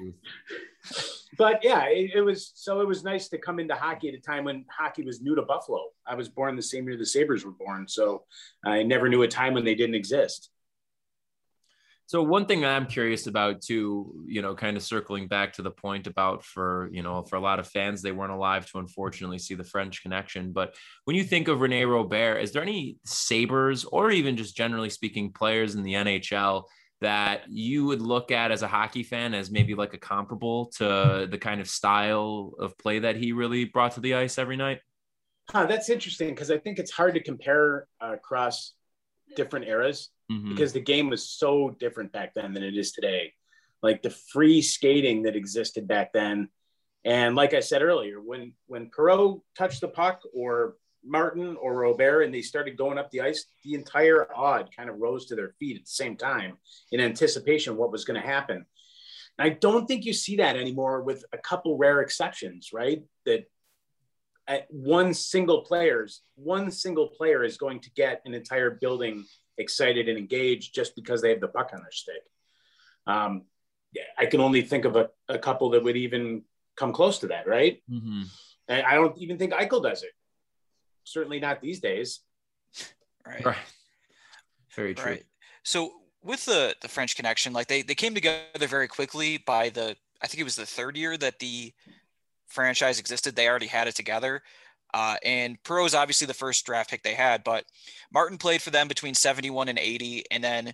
but, 1.37 1.63
yeah 1.63 1.85
it, 1.85 2.11
it, 2.15 2.21
was 2.21 2.51
so 2.55 2.79
it 2.79 2.87
was 2.87 3.03
nice 3.03 3.27
to 3.27 3.37
come 3.37 3.59
into 3.59 3.73
hockey 3.73 4.07
at 4.09 4.13
a 4.13 4.19
time 4.19 4.43
when 4.43 4.63
hockey 4.69 5.03
was 5.03 5.21
new 5.21 5.35
to 5.35 5.41
buffalo. 5.41 5.85
I 6.05 6.15
was 6.15 6.29
born 6.29 6.55
the 6.55 6.61
same 6.61 6.87
year 6.87 6.97
the 6.97 7.05
sabres 7.05 7.43
were 7.43 7.51
born 7.51 7.87
so 7.87 8.23
i 8.63 8.83
never 8.83 9.09
knew 9.09 9.23
a 9.23 9.27
time 9.27 9.53
when 9.53 9.65
they 9.65 9.75
didn't 9.75 9.95
exist 9.95 10.51
so 12.11 12.21
one 12.21 12.45
thing 12.45 12.65
I'm 12.65 12.87
curious 12.87 13.25
about 13.25 13.61
too, 13.61 14.25
you 14.25 14.41
know, 14.41 14.53
kind 14.53 14.75
of 14.75 14.83
circling 14.83 15.29
back 15.29 15.53
to 15.53 15.61
the 15.61 15.71
point 15.71 16.07
about 16.07 16.43
for, 16.43 16.89
you 16.91 17.03
know, 17.03 17.21
for 17.21 17.37
a 17.37 17.39
lot 17.39 17.57
of 17.57 17.69
fans, 17.69 18.01
they 18.01 18.11
weren't 18.11 18.33
alive 18.33 18.69
to 18.69 18.79
unfortunately 18.79 19.39
see 19.39 19.55
the 19.55 19.63
French 19.63 20.03
connection. 20.03 20.51
But 20.51 20.75
when 21.05 21.15
you 21.15 21.23
think 21.23 21.47
of 21.47 21.61
Rene 21.61 21.85
Robert, 21.85 22.39
is 22.39 22.51
there 22.51 22.63
any 22.63 22.97
Sabres 23.05 23.85
or 23.85 24.11
even 24.11 24.35
just 24.35 24.57
generally 24.57 24.89
speaking 24.89 25.31
players 25.31 25.75
in 25.75 25.83
the 25.83 25.93
NHL 25.93 26.65
that 26.99 27.43
you 27.47 27.85
would 27.85 28.01
look 28.01 28.29
at 28.29 28.51
as 28.51 28.61
a 28.61 28.67
hockey 28.67 29.03
fan 29.03 29.33
as 29.33 29.49
maybe 29.49 29.73
like 29.73 29.93
a 29.93 29.97
comparable 29.97 30.65
to 30.79 31.29
the 31.31 31.37
kind 31.37 31.61
of 31.61 31.69
style 31.69 32.51
of 32.59 32.77
play 32.77 32.99
that 32.99 33.15
he 33.15 33.31
really 33.31 33.63
brought 33.63 33.93
to 33.93 34.01
the 34.01 34.15
ice 34.15 34.37
every 34.37 34.57
night? 34.57 34.81
Huh, 35.49 35.65
that's 35.65 35.87
interesting 35.87 36.31
because 36.31 36.51
I 36.51 36.57
think 36.57 36.77
it's 36.77 36.91
hard 36.91 37.13
to 37.13 37.23
compare 37.23 37.87
uh, 38.03 38.11
across 38.15 38.73
different 39.37 39.65
eras 39.65 40.09
mm-hmm. 40.31 40.49
because 40.49 40.73
the 40.73 40.79
game 40.79 41.09
was 41.09 41.27
so 41.27 41.75
different 41.79 42.11
back 42.11 42.33
then 42.33 42.53
than 42.53 42.63
it 42.63 42.75
is 42.75 42.91
today. 42.91 43.33
Like 43.83 44.01
the 44.01 44.09
free 44.09 44.61
skating 44.61 45.23
that 45.23 45.35
existed 45.35 45.87
back 45.87 46.13
then. 46.13 46.49
And 47.03 47.35
like 47.35 47.53
I 47.53 47.59
said 47.59 47.81
earlier, 47.81 48.21
when 48.21 48.53
when 48.67 48.91
Perreault 48.91 49.41
touched 49.57 49.81
the 49.81 49.87
puck 49.87 50.21
or 50.33 50.75
Martin 51.03 51.55
or 51.59 51.73
Robert 51.73 52.21
and 52.21 52.33
they 52.33 52.43
started 52.43 52.77
going 52.77 52.99
up 52.99 53.09
the 53.09 53.21
ice, 53.21 53.45
the 53.63 53.73
entire 53.73 54.31
Aud 54.35 54.69
kind 54.75 54.89
of 54.89 54.99
rose 54.99 55.25
to 55.27 55.35
their 55.35 55.53
feet 55.59 55.77
at 55.77 55.85
the 55.85 55.91
same 55.91 56.15
time 56.15 56.57
in 56.91 56.99
anticipation 56.99 57.73
of 57.73 57.79
what 57.79 57.91
was 57.91 58.05
going 58.05 58.21
to 58.21 58.27
happen. 58.27 58.65
And 59.39 59.51
I 59.51 59.55
don't 59.55 59.87
think 59.87 60.05
you 60.05 60.13
see 60.13 60.35
that 60.37 60.55
anymore 60.55 61.01
with 61.01 61.25
a 61.33 61.37
couple 61.39 61.77
rare 61.77 62.01
exceptions, 62.01 62.69
right? 62.71 63.01
That 63.25 63.45
one 64.69 65.13
single 65.13 65.61
players, 65.61 66.21
one 66.35 66.71
single 66.71 67.07
player 67.07 67.43
is 67.43 67.57
going 67.57 67.79
to 67.81 67.91
get 67.91 68.21
an 68.25 68.33
entire 68.33 68.71
building 68.71 69.25
excited 69.57 70.09
and 70.09 70.17
engaged 70.17 70.73
just 70.73 70.95
because 70.95 71.21
they 71.21 71.29
have 71.29 71.41
the 71.41 71.47
puck 71.47 71.71
on 71.73 71.81
their 71.81 71.91
stick. 71.91 72.23
Um, 73.07 73.43
I 74.17 74.25
can 74.25 74.39
only 74.39 74.61
think 74.61 74.85
of 74.85 74.95
a, 74.95 75.09
a, 75.27 75.37
couple 75.37 75.71
that 75.71 75.83
would 75.83 75.97
even 75.97 76.43
come 76.77 76.93
close 76.93 77.19
to 77.19 77.27
that, 77.27 77.47
right? 77.47 77.81
Mm-hmm. 77.91 78.23
And 78.67 78.85
I 78.85 78.95
don't 78.95 79.17
even 79.17 79.37
think 79.37 79.53
Eichel 79.53 79.83
does 79.83 80.03
it. 80.03 80.11
Certainly 81.03 81.39
not 81.39 81.61
these 81.61 81.79
days. 81.79 82.21
Right. 83.25 83.45
right. 83.45 83.57
Very 84.75 84.95
true. 84.95 85.11
Right. 85.11 85.25
So 85.63 85.91
with 86.23 86.45
the 86.45 86.75
the 86.81 86.87
French 86.87 87.15
connection, 87.15 87.53
like 87.53 87.67
they 87.67 87.81
they 87.81 87.95
came 87.95 88.13
together 88.13 88.67
very 88.67 88.87
quickly 88.87 89.37
by 89.37 89.69
the 89.69 89.95
I 90.21 90.27
think 90.27 90.41
it 90.41 90.45
was 90.45 90.55
the 90.55 90.65
third 90.65 90.95
year 90.95 91.17
that 91.17 91.39
the 91.39 91.73
franchise 92.47 92.99
existed. 92.99 93.35
They 93.35 93.47
already 93.47 93.67
had 93.67 93.87
it 93.87 93.95
together. 93.95 94.41
Uh, 94.93 95.15
and 95.23 95.57
is 95.85 95.95
obviously 95.95 96.27
the 96.27 96.33
first 96.33 96.65
draft 96.65 96.89
pick 96.89 97.03
they 97.03 97.13
had, 97.13 97.43
but 97.43 97.65
Martin 98.13 98.37
played 98.37 98.61
for 98.61 98.71
them 98.71 98.87
between 98.87 99.13
71 99.13 99.69
and 99.69 99.79
80. 99.79 100.25
And 100.31 100.43
then 100.43 100.73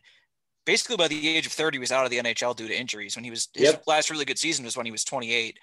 basically 0.66 0.98
by 0.98 1.08
the 1.08 1.30
age 1.30 1.46
of 1.46 1.52
30, 1.52 1.78
he 1.78 1.80
was 1.80 1.92
out 1.92 2.06
of 2.06 2.12
the 2.12 2.18
NHL 2.18 2.56
due 2.56 2.68
to 2.68 2.78
injuries. 2.78 3.16
When 3.16 3.24
he 3.24 3.30
was, 3.30 3.50
his 3.54 3.72
yep. 3.72 3.84
last 3.86 4.10
really 4.10 4.26
good 4.26 4.40
season 4.40 4.66
was 4.66 4.76
when 4.76 4.86
he 4.86 4.92
was 4.92 5.04
28. 5.04 5.58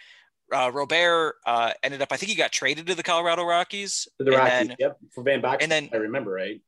Uh, 0.52 0.70
Robert 0.72 1.36
uh, 1.46 1.72
ended 1.82 2.02
up, 2.02 2.12
I 2.12 2.16
think 2.16 2.30
he 2.30 2.36
got 2.36 2.52
traded 2.52 2.86
to 2.86 2.94
the 2.94 3.02
Colorado 3.02 3.44
Rockies. 3.44 4.06
To 4.18 4.24
the 4.24 4.32
Rockies, 4.32 4.68
then, 4.68 4.76
yep. 4.78 4.98
For 5.12 5.24
Van 5.24 5.42
Boxmeer, 5.42 5.62
and 5.62 5.72
then 5.72 5.90
I 5.92 5.96
remember, 5.96 6.32
right? 6.32 6.60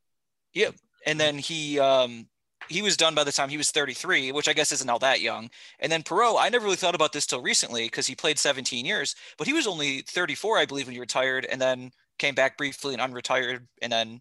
Yep. 0.55 0.75
And 1.07 1.21
then 1.21 1.39
he 1.39 1.79
um, 1.79 2.27
he 2.69 2.83
was 2.83 2.97
done 2.97 3.15
by 3.15 3.25
the 3.25 3.33
time 3.33 3.49
he 3.49 3.57
was 3.57 3.71
33, 3.71 4.33
which 4.33 4.49
I 4.49 4.53
guess 4.53 4.73
isn't 4.73 4.89
all 4.89 4.99
that 5.01 5.21
young. 5.21 5.51
And 5.81 5.91
then 5.91 6.03
Perreault, 6.03 6.41
I 6.41 6.49
never 6.49 6.65
really 6.65 6.77
thought 6.77 6.95
about 6.95 7.13
this 7.13 7.27
till 7.27 7.43
recently 7.43 7.85
because 7.85 8.07
he 8.07 8.15
played 8.15 8.39
17 8.39 8.85
years, 8.85 9.15
but 9.39 9.47
he 9.47 9.53
was 9.53 9.67
only 9.67 10.03
34, 10.03 10.59
I 10.59 10.67
believe, 10.67 10.87
when 10.87 10.95
he 10.95 11.01
retired. 11.01 11.47
And 11.51 11.61
then 11.61 11.93
came 12.19 12.35
back 12.35 12.57
briefly 12.57 12.95
and 12.95 13.03
unretired, 13.03 13.67
and 13.83 13.93
then 13.93 14.21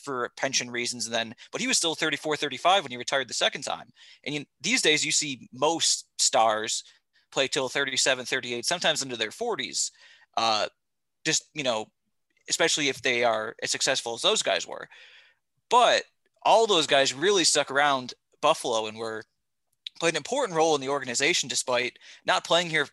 for 0.00 0.30
pension 0.36 0.70
reasons. 0.70 1.06
And 1.06 1.14
then, 1.14 1.34
but 1.52 1.60
he 1.60 1.66
was 1.66 1.76
still 1.76 1.94
34, 1.94 2.36
35 2.36 2.82
when 2.82 2.90
he 2.90 2.96
retired 2.96 3.28
the 3.28 3.34
second 3.34 3.62
time. 3.62 3.90
And 4.24 4.34
you, 4.34 4.44
these 4.60 4.82
days, 4.82 5.04
you 5.04 5.12
see 5.12 5.48
most 5.52 6.06
stars 6.18 6.84
play 7.32 7.48
till 7.48 7.68
37, 7.68 8.24
38, 8.24 8.64
sometimes 8.64 9.02
into 9.02 9.16
their 9.16 9.30
40s. 9.30 9.90
Uh, 10.36 10.66
just, 11.24 11.48
you 11.54 11.62
know, 11.62 11.86
especially 12.48 12.88
if 12.88 13.02
they 13.02 13.24
are 13.24 13.54
as 13.62 13.70
successful 13.70 14.14
as 14.14 14.22
those 14.22 14.42
guys 14.42 14.66
were. 14.66 14.88
But 15.70 16.04
all 16.44 16.66
those 16.66 16.86
guys 16.86 17.14
really 17.14 17.44
stuck 17.44 17.70
around 17.70 18.14
Buffalo 18.40 18.86
and 18.86 18.98
were 18.98 19.24
played 19.98 20.14
an 20.14 20.18
important 20.18 20.56
role 20.56 20.74
in 20.74 20.80
the 20.80 20.88
organization 20.88 21.48
despite 21.48 21.98
not 22.26 22.44
playing 22.44 22.70
here 22.70 22.86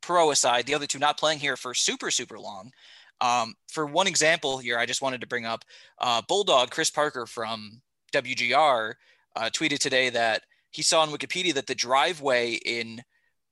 pro 0.00 0.30
aside, 0.30 0.66
the 0.66 0.74
other 0.74 0.86
two 0.86 0.98
not 0.98 1.18
playing 1.18 1.38
here 1.38 1.56
for 1.56 1.74
super, 1.74 2.10
super 2.10 2.38
long. 2.38 2.72
Um, 3.20 3.54
for 3.70 3.86
one 3.86 4.06
example 4.06 4.58
here, 4.58 4.78
I 4.78 4.86
just 4.86 5.02
wanted 5.02 5.20
to 5.20 5.26
bring 5.26 5.44
up 5.44 5.64
uh, 5.98 6.22
Bulldog 6.26 6.70
Chris 6.70 6.90
Parker 6.90 7.26
from 7.26 7.82
WGR 8.12 8.94
uh, 9.36 9.50
tweeted 9.52 9.78
today 9.78 10.10
that 10.10 10.42
he 10.70 10.82
saw 10.82 11.02
on 11.02 11.10
Wikipedia 11.10 11.54
that 11.54 11.66
the 11.66 11.74
driveway 11.74 12.52
in 12.52 13.02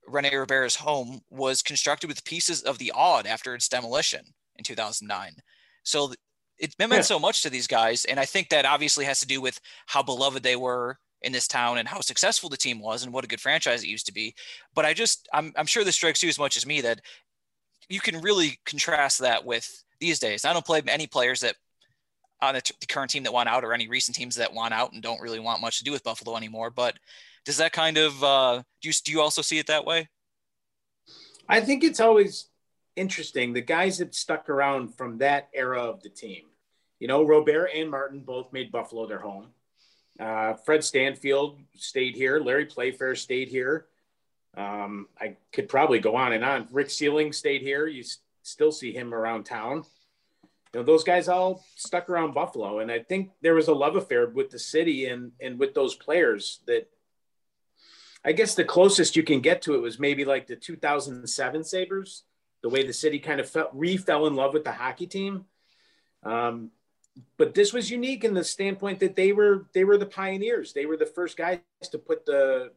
Rene 0.07 0.35
Robert's 0.35 0.76
home 0.76 1.21
was 1.30 1.62
constructed 1.62 2.09
with 2.09 2.25
pieces 2.25 2.62
of 2.62 2.78
the 2.78 2.92
Aud 2.92 3.26
after 3.26 3.54
its 3.54 3.68
demolition 3.68 4.25
in 4.57 4.64
2009. 4.64 5.37
So 5.83 6.12
it 6.59 6.75
meant 6.79 6.93
yeah. 6.93 7.00
so 7.03 7.19
much 7.19 7.43
to 7.43 7.50
these 7.50 7.67
guys. 7.67 8.05
And 8.05 8.19
I 8.19 8.25
think 8.25 8.49
that 8.49 8.65
obviously 8.65 9.05
has 9.05 9.21
to 9.21 9.27
do 9.27 9.41
with 9.41 9.61
how 9.87 10.03
beloved 10.03 10.43
they 10.43 10.57
were 10.57 10.99
in 11.23 11.33
this 11.33 11.49
town 11.49 11.79
and 11.79 11.88
how 11.88 12.00
successful 12.00 12.49
the 12.49 12.57
team 12.57 12.81
was 12.81 13.03
and 13.03 13.12
what 13.12 13.25
a 13.25 13.29
good 13.29 13.41
franchise 13.41 13.83
it 13.83 13.88
used 13.88 14.07
to 14.07 14.12
be. 14.12 14.35
But 14.75 14.85
I 14.85 14.95
just, 14.95 15.29
I'm, 15.33 15.53
I'm 15.57 15.67
sure 15.67 15.85
this 15.85 15.97
strikes 15.97 16.23
you 16.23 16.29
as 16.29 16.38
much 16.38 16.57
as 16.57 16.67
me 16.67 16.81
that 16.83 17.00
you 17.88 18.00
can 18.00 18.21
really 18.21 18.59
contrast 18.65 19.21
that 19.21 19.45
with 19.45 19.85
these 20.00 20.19
days. 20.19 20.45
I 20.45 20.53
don't 20.53 20.65
play 20.65 20.83
any 20.87 21.07
players 21.07 21.41
that 21.41 21.57
on 22.41 22.55
the, 22.55 22.61
t- 22.61 22.75
the 22.81 22.87
current 22.87 23.11
team 23.11 23.25
that 23.25 23.33
want 23.33 23.49
out 23.49 23.65
or 23.65 23.73
any 23.73 23.88
recent 23.88 24.17
teams 24.17 24.37
that 24.37 24.53
want 24.53 24.73
out 24.73 24.93
and 24.93 25.03
don't 25.03 25.21
really 25.21 25.41
want 25.41 25.61
much 25.61 25.79
to 25.79 25.85
do 25.85 25.91
with 25.91 26.05
Buffalo 26.05 26.37
anymore. 26.37 26.71
But 26.71 26.97
does 27.45 27.57
that 27.57 27.73
kind 27.73 27.99
of, 27.99 28.23
uh, 28.23 28.62
do 28.81 28.88
you, 28.88 28.95
do 29.05 29.11
you 29.11 29.21
also 29.21 29.43
see 29.43 29.59
it 29.59 29.67
that 29.67 29.85
way? 29.85 30.09
I 31.49 31.61
think 31.62 31.83
it's 31.83 31.99
always 31.99 32.49
interesting. 32.95 33.55
The 33.55 33.62
guys 33.62 33.99
that 33.99 34.15
stuck 34.15 34.49
around 34.49 34.95
from 34.95 35.19
that 35.19 35.49
era 35.53 35.83
of 35.83 36.03
the 36.03 36.11
team, 36.11 36.45
you 36.99 37.09
know, 37.09 37.25
Robert 37.25 37.71
and 37.75 37.90
Martin 37.90 38.21
both 38.21 38.52
made 38.52 38.73
Buffalo 38.73 39.07
their 39.07 39.21
home. 39.21 39.49
Uh, 40.19 40.55
Fred 40.55 40.83
Stanfield 40.83 41.61
stayed 41.76 42.17
here. 42.17 42.40
Larry 42.40 42.67
Playfair 42.67 43.14
stayed 43.14 43.49
here. 43.49 43.87
Um, 44.57 45.07
I 45.21 45.37
could 45.52 45.69
probably 45.69 46.00
go 46.00 46.17
on 46.17 46.33
and 46.33 46.45
on. 46.45 46.67
Rick 46.73 46.90
Seiling 46.90 47.33
stayed 47.33 47.62
here. 47.62 47.87
You 47.87 48.00
s- 48.00 48.19
still 48.43 48.73
see 48.73 48.93
him 48.93 49.14
around 49.14 49.45
town. 49.45 49.85
You 50.75 50.81
know, 50.81 50.83
those 50.83 51.05
guys 51.05 51.28
all 51.28 51.64
stuck 51.76 52.11
around 52.11 52.35
Buffalo, 52.35 52.81
and 52.81 52.90
I 52.90 52.99
think 52.99 53.31
there 53.40 53.55
was 53.55 53.69
a 53.69 53.75
love 53.75 53.97
affair 53.97 54.28
with 54.28 54.50
the 54.50 54.59
city 54.59 55.07
and 55.07 55.33
and 55.40 55.59
with 55.59 55.75
those 55.75 55.95
players 55.95 56.61
that. 56.67 56.88
I 58.25 58.33
guess 58.33 58.57
the 58.57 58.64
closest 58.64 59.14
you 59.14 59.23
can 59.23 59.40
get 59.40 59.62
to 59.62 59.76
it 59.76 59.81
was 59.81 60.00
maybe 60.00 60.25
like 60.25 60.49
the 60.49 60.57
2007 60.57 61.62
Sabres, 61.62 62.25
the 62.62 62.69
way 62.69 62.85
the 62.85 62.93
city 62.93 63.21
kind 63.21 63.38
of 63.38 63.49
felt, 63.49 63.71
re 63.73 63.97
fell 63.97 64.26
in 64.26 64.35
love 64.35 64.52
with 64.52 64.64
the 64.64 64.73
hockey 64.73 65.07
team. 65.07 65.45
Um, 66.25 66.73
but 67.37 67.54
this 67.54 67.72
was 67.72 67.90
unique 67.90 68.25
in 68.25 68.34
the 68.34 68.44
standpoint 68.44 69.00
that 69.00 69.16
they 69.16 69.32
were 69.32 69.66
they 69.72 69.84
were 69.84 69.98
the 69.98 70.06
pioneers. 70.06 70.72
They 70.72 70.87
were 70.87 70.96
the 70.96 71.06
first 71.06 71.37
guys 71.37 71.60
to 71.90 71.98
put 71.98 72.26
the 72.26 72.72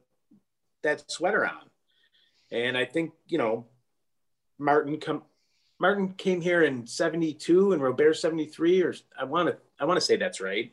that 0.84 1.10
sweater 1.12 1.46
on. 1.46 1.70
And 2.52 2.78
I 2.78 2.86
think, 2.86 3.14
you 3.28 3.38
know, 3.38 3.66
Martin 4.58 5.00
come 5.00 5.24
Martin 5.80 6.14
came 6.14 6.42
here 6.42 6.64
in 6.64 6.86
72 6.86 7.74
and 7.74 7.82
Robert 7.82 8.14
73 8.14 8.84
or 8.84 8.94
I 9.20 9.24
want 9.24 9.50
to 9.50 9.58
I 9.80 9.86
want 9.86 10.00
to 10.00 10.06
say 10.06 10.16
that's 10.16 10.42
right. 10.42 10.72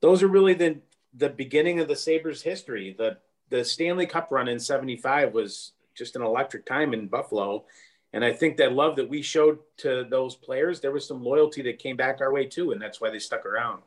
Those 0.00 0.22
are 0.22 0.28
really 0.28 0.54
the 0.54 0.80
the 1.14 1.28
beginning 1.28 1.80
of 1.80 1.88
the 1.88 1.96
Sabres 1.96 2.42
history. 2.42 2.94
The 2.96 3.18
the 3.50 3.64
Stanley 3.64 4.06
Cup 4.06 4.30
run 4.30 4.48
in 4.48 4.60
75 4.60 5.34
was 5.34 5.72
just 5.94 6.16
an 6.16 6.22
electric 6.22 6.64
time 6.64 6.94
in 6.94 7.08
Buffalo. 7.08 7.64
And 8.12 8.24
I 8.24 8.32
think 8.32 8.56
that 8.56 8.72
love 8.72 8.96
that 8.96 9.08
we 9.08 9.22
showed 9.22 9.58
to 9.78 10.04
those 10.10 10.34
players, 10.34 10.80
there 10.80 10.90
was 10.90 11.06
some 11.06 11.22
loyalty 11.22 11.62
that 11.62 11.78
came 11.78 11.96
back 11.96 12.20
our 12.20 12.32
way 12.32 12.44
too, 12.44 12.72
and 12.72 12.82
that's 12.82 13.00
why 13.00 13.10
they 13.10 13.20
stuck 13.20 13.46
around. 13.46 13.82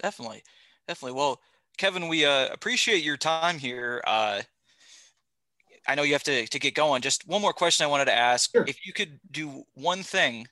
Definitely, 0.00 0.42
definitely. 0.86 1.18
Well, 1.18 1.40
Kevin, 1.76 2.08
we 2.08 2.24
uh, 2.24 2.48
appreciate 2.52 3.04
your 3.04 3.16
time 3.16 3.58
here. 3.58 4.02
Uh, 4.06 4.42
I 5.86 5.94
know 5.94 6.02
you 6.02 6.12
have 6.12 6.22
to, 6.24 6.46
to 6.46 6.58
get 6.58 6.74
going. 6.74 7.02
Just 7.02 7.26
one 7.28 7.42
more 7.42 7.52
question 7.52 7.84
I 7.84 7.88
wanted 7.88 8.06
to 8.06 8.14
ask. 8.14 8.50
Sure. 8.52 8.64
If 8.66 8.86
you 8.86 8.92
could 8.92 9.20
do 9.30 9.64
one 9.74 10.02
thing, 10.02 10.46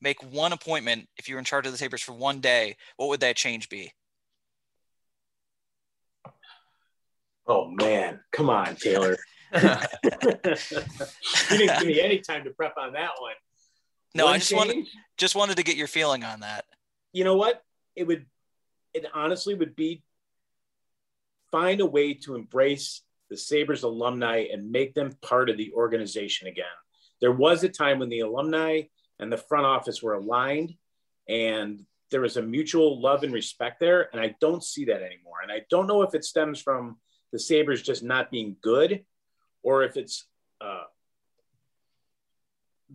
make 0.00 0.22
one 0.22 0.52
appointment, 0.52 1.08
if 1.16 1.28
you 1.28 1.34
were 1.34 1.38
in 1.38 1.44
charge 1.44 1.66
of 1.66 1.72
the 1.72 1.78
Sabres 1.78 2.02
for 2.02 2.12
one 2.12 2.40
day, 2.40 2.76
what 2.96 3.08
would 3.08 3.20
that 3.20 3.36
change 3.36 3.68
be? 3.68 3.92
Oh, 7.46 7.68
man. 7.68 8.20
Come 8.32 8.50
on, 8.50 8.76
Taylor. 8.76 9.16
you 9.54 9.60
didn't 11.58 11.78
give 11.78 11.86
me 11.86 12.00
any 12.02 12.18
time 12.18 12.44
to 12.44 12.50
prep 12.50 12.74
on 12.78 12.92
that 12.94 13.12
one. 13.18 13.34
No, 14.14 14.26
one 14.26 14.34
I 14.34 14.38
just 14.38 14.50
change? 14.50 14.58
wanted 14.58 14.86
just 15.16 15.34
wanted 15.34 15.56
to 15.56 15.62
get 15.62 15.76
your 15.76 15.88
feeling 15.88 16.24
on 16.24 16.40
that. 16.40 16.64
You 17.12 17.24
know 17.24 17.36
what? 17.36 17.62
It 17.94 18.06
would 18.06 18.26
it 18.94 19.06
honestly 19.14 19.54
would 19.54 19.76
be 19.76 20.02
find 21.50 21.80
a 21.80 21.86
way 21.86 22.14
to 22.14 22.34
embrace 22.34 23.02
the 23.30 23.36
Sabres 23.36 23.82
alumni 23.82 24.46
and 24.52 24.70
make 24.70 24.94
them 24.94 25.12
part 25.22 25.50
of 25.50 25.56
the 25.56 25.72
organization 25.72 26.48
again. 26.48 26.66
There 27.20 27.32
was 27.32 27.64
a 27.64 27.68
time 27.68 27.98
when 27.98 28.08
the 28.08 28.20
alumni 28.20 28.82
and 29.18 29.32
the 29.32 29.36
front 29.36 29.66
office 29.66 30.02
were 30.02 30.14
aligned 30.14 30.74
and 31.28 31.84
there 32.10 32.20
was 32.20 32.36
a 32.36 32.42
mutual 32.42 33.00
love 33.00 33.22
and 33.22 33.32
respect 33.32 33.80
there. 33.80 34.08
And 34.12 34.20
I 34.20 34.36
don't 34.40 34.62
see 34.62 34.84
that 34.86 35.02
anymore. 35.02 35.38
And 35.42 35.50
I 35.50 35.62
don't 35.70 35.86
know 35.86 36.02
if 36.02 36.14
it 36.14 36.24
stems 36.24 36.60
from 36.60 36.98
the 37.32 37.38
Sabres 37.38 37.82
just 37.82 38.04
not 38.04 38.30
being 38.30 38.56
good 38.62 39.04
or 39.62 39.82
if 39.82 39.96
it's 39.96 40.26
uh, 40.60 40.84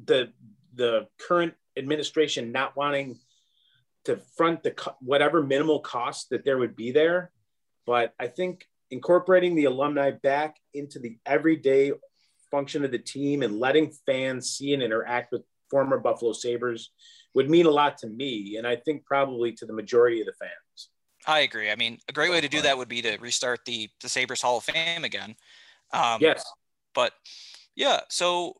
the, 0.05 0.31
the 0.75 1.07
current 1.19 1.53
administration 1.77 2.51
not 2.51 2.75
wanting 2.75 3.19
to 4.05 4.19
front 4.35 4.63
the 4.63 4.73
whatever 4.99 5.43
minimal 5.43 5.79
cost 5.79 6.29
that 6.29 6.43
there 6.43 6.57
would 6.57 6.75
be 6.75 6.91
there. 6.91 7.31
But 7.85 8.13
I 8.19 8.27
think 8.27 8.65
incorporating 8.89 9.55
the 9.55 9.65
alumni 9.65 10.11
back 10.11 10.57
into 10.73 10.99
the 10.99 11.17
everyday 11.25 11.91
function 12.49 12.83
of 12.83 12.91
the 12.91 12.99
team 12.99 13.41
and 13.41 13.59
letting 13.59 13.93
fans 14.05 14.49
see 14.49 14.73
and 14.73 14.83
interact 14.83 15.31
with 15.31 15.43
former 15.69 15.97
Buffalo 15.97 16.33
Sabres 16.33 16.91
would 17.33 17.49
mean 17.49 17.65
a 17.65 17.71
lot 17.71 17.97
to 17.99 18.07
me. 18.07 18.57
And 18.57 18.67
I 18.67 18.75
think 18.75 19.05
probably 19.05 19.53
to 19.53 19.65
the 19.65 19.73
majority 19.73 20.19
of 20.19 20.27
the 20.27 20.33
fans. 20.33 20.89
I 21.25 21.41
agree. 21.41 21.71
I 21.71 21.75
mean, 21.75 21.99
a 22.09 22.13
great 22.13 22.31
way 22.31 22.41
to 22.41 22.49
do 22.49 22.61
that 22.61 22.77
would 22.77 22.89
be 22.89 23.01
to 23.03 23.17
restart 23.17 23.63
the, 23.65 23.89
the 24.01 24.09
Sabres 24.09 24.41
Hall 24.41 24.57
of 24.57 24.63
Fame 24.63 25.03
again. 25.03 25.35
Um, 25.93 26.17
yes. 26.21 26.43
But 26.93 27.13
yeah, 27.75 28.01
so 28.09 28.55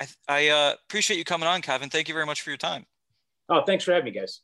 I, 0.00 0.06
I 0.28 0.48
uh, 0.48 0.74
appreciate 0.84 1.16
you 1.16 1.24
coming 1.24 1.48
on, 1.48 1.62
Kevin. 1.62 1.88
Thank 1.88 2.08
you 2.08 2.14
very 2.14 2.26
much 2.26 2.42
for 2.42 2.50
your 2.50 2.56
time. 2.56 2.84
Oh, 3.48 3.62
thanks 3.64 3.84
for 3.84 3.92
having 3.92 4.06
me, 4.06 4.18
guys. 4.18 4.40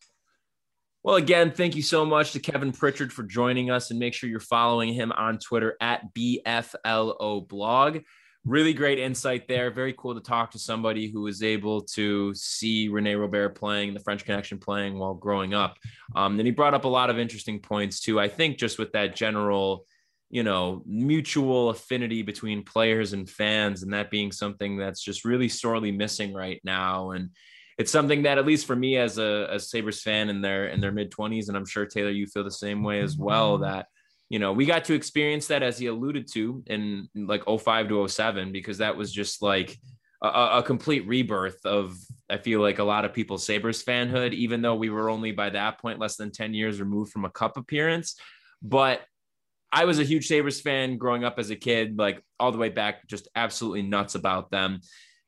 Well, 1.02 1.16
again, 1.16 1.52
thank 1.52 1.76
you 1.76 1.82
so 1.82 2.04
much 2.04 2.32
to 2.32 2.40
Kevin 2.40 2.72
Pritchard 2.72 3.12
for 3.12 3.22
joining 3.22 3.70
us, 3.70 3.90
and 3.90 3.98
make 3.98 4.14
sure 4.14 4.28
you're 4.28 4.40
following 4.40 4.92
him 4.92 5.12
on 5.12 5.38
Twitter 5.38 5.76
at 5.80 6.12
BFLO 6.12 7.48
blog. 7.48 8.00
Really 8.44 8.72
great 8.72 8.98
insight 8.98 9.46
there. 9.46 9.70
Very 9.70 9.94
cool 9.96 10.14
to 10.14 10.20
talk 10.20 10.50
to 10.52 10.58
somebody 10.58 11.10
who 11.10 11.22
was 11.22 11.42
able 11.42 11.82
to 11.82 12.34
see 12.34 12.88
Rene 12.88 13.14
Robert 13.14 13.54
playing, 13.54 13.94
the 13.94 14.00
French 14.00 14.24
Connection 14.24 14.58
playing 14.58 14.98
while 14.98 15.14
growing 15.14 15.54
up. 15.54 15.76
Um, 16.16 16.38
and 16.38 16.46
he 16.46 16.52
brought 16.52 16.74
up 16.74 16.84
a 16.84 16.88
lot 16.88 17.10
of 17.10 17.18
interesting 17.18 17.60
points 17.60 18.00
too. 18.00 18.18
I 18.18 18.28
think 18.28 18.58
just 18.58 18.78
with 18.78 18.92
that 18.92 19.14
general, 19.14 19.84
you 20.30 20.42
know, 20.42 20.82
mutual 20.86 21.70
affinity 21.70 22.22
between 22.22 22.64
players 22.64 23.12
and 23.12 23.28
fans, 23.28 23.82
and 23.82 23.92
that 23.92 24.10
being 24.10 24.32
something 24.32 24.76
that's 24.76 25.02
just 25.02 25.24
really 25.24 25.48
sorely 25.48 25.90
missing 25.92 26.34
right 26.34 26.60
now. 26.64 27.12
And 27.12 27.30
it's 27.78 27.92
something 27.92 28.24
that 28.24 28.38
at 28.38 28.46
least 28.46 28.66
for 28.66 28.76
me 28.76 28.96
as 28.96 29.18
a 29.18 29.48
as 29.50 29.70
Sabres 29.70 30.02
fan 30.02 30.28
in 30.28 30.42
their 30.42 30.68
in 30.68 30.80
their 30.80 30.92
mid 30.92 31.10
20s 31.10 31.48
and 31.48 31.56
I'm 31.56 31.64
sure 31.64 31.86
Taylor 31.86 32.10
you 32.10 32.26
feel 32.26 32.44
the 32.44 32.50
same 32.50 32.82
way 32.82 33.00
as 33.00 33.16
well 33.16 33.54
mm-hmm. 33.54 33.62
that 33.62 33.86
you 34.28 34.38
know 34.38 34.52
we 34.52 34.66
got 34.66 34.84
to 34.86 34.94
experience 34.94 35.46
that 35.46 35.62
as 35.62 35.78
he 35.78 35.86
alluded 35.86 36.30
to 36.32 36.62
in 36.66 37.08
like 37.14 37.44
05 37.46 37.88
to 37.88 38.08
07 38.08 38.52
because 38.52 38.78
that 38.78 38.96
was 38.96 39.12
just 39.12 39.40
like 39.40 39.78
a, 40.22 40.26
a 40.54 40.62
complete 40.64 41.06
rebirth 41.06 41.64
of 41.64 41.96
I 42.28 42.36
feel 42.38 42.60
like 42.60 42.80
a 42.80 42.84
lot 42.84 43.04
of 43.04 43.14
people's 43.14 43.46
Sabres 43.46 43.84
fanhood 43.84 44.34
even 44.34 44.60
though 44.60 44.74
we 44.74 44.90
were 44.90 45.08
only 45.08 45.30
by 45.30 45.50
that 45.50 45.80
point 45.80 46.00
less 46.00 46.16
than 46.16 46.32
10 46.32 46.52
years 46.54 46.80
removed 46.80 47.12
from 47.12 47.24
a 47.24 47.30
cup 47.30 47.56
appearance 47.56 48.16
but 48.60 49.02
I 49.72 49.84
was 49.84 49.98
a 49.98 50.04
huge 50.04 50.26
Sabres 50.26 50.60
fan 50.60 50.96
growing 50.96 51.24
up 51.24 51.38
as 51.38 51.50
a 51.50 51.56
kid, 51.56 51.98
like 51.98 52.22
all 52.40 52.52
the 52.52 52.58
way 52.58 52.70
back, 52.70 53.06
just 53.06 53.28
absolutely 53.34 53.82
nuts 53.82 54.14
about 54.14 54.50
them. 54.50 54.80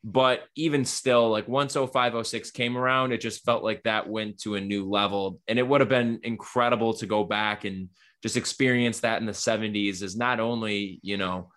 But 0.03 0.45
even 0.57 0.87
still, 0.87 1.29
like 1.29 1.47
once 1.47 1.75
0506 1.75 2.51
came 2.53 2.77
around, 2.77 3.13
it 3.13 3.21
just 3.21 3.45
felt 3.45 3.63
like 3.63 3.83
that 3.83 4.09
went 4.09 4.41
to 4.41 4.55
a 4.55 4.61
new 4.61 4.89
level. 4.89 5.41
And 5.47 5.59
it 5.59 5.67
would 5.67 5.83
have 5.83 5.91
been 5.91 6.21
incredible 6.23 6.95
to 6.95 7.07
go 7.07 7.23
back 7.23 7.65
and 7.67 7.91
just 8.23 8.39
experience 8.39 9.01
that 9.01 9.21
in 9.21 9.27
the 9.27 9.33
70s 9.33 10.03
is 10.03 10.17
not 10.17 10.41
only, 10.41 11.01
you 11.03 11.19
know, 11.19 11.51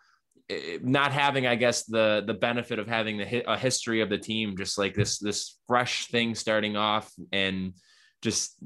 eh, 0.49 0.77
not 0.81 1.13
having, 1.13 1.47
I 1.47 1.55
guess, 1.55 1.85
the 1.85 2.23
the 2.25 2.33
benefit 2.33 2.79
of 2.79 2.87
having 2.87 3.17
the 3.17 3.49
a 3.49 3.57
history 3.57 4.01
of 4.01 4.09
the 4.09 4.17
team, 4.17 4.57
just 4.57 4.77
like 4.77 4.93
this 4.93 5.19
this 5.19 5.57
fresh 5.67 6.07
thing 6.07 6.35
starting 6.35 6.75
off 6.75 7.09
and 7.31 7.73
just 8.21 8.61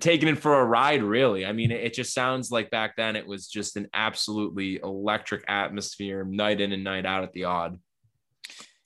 taking 0.00 0.28
it 0.28 0.38
for 0.38 0.60
a 0.60 0.64
ride. 0.64 1.02
Really, 1.02 1.44
I 1.46 1.52
mean, 1.52 1.70
it 1.70 1.94
just 1.94 2.14
sounds 2.14 2.50
like 2.50 2.70
back 2.70 2.96
then 2.96 3.16
it 3.16 3.26
was 3.26 3.46
just 3.48 3.76
an 3.76 3.88
absolutely 3.92 4.80
electric 4.82 5.44
atmosphere, 5.48 6.24
night 6.24 6.60
in 6.60 6.72
and 6.72 6.84
night 6.84 7.06
out 7.06 7.24
at 7.24 7.32
the 7.32 7.44
Aud. 7.44 7.78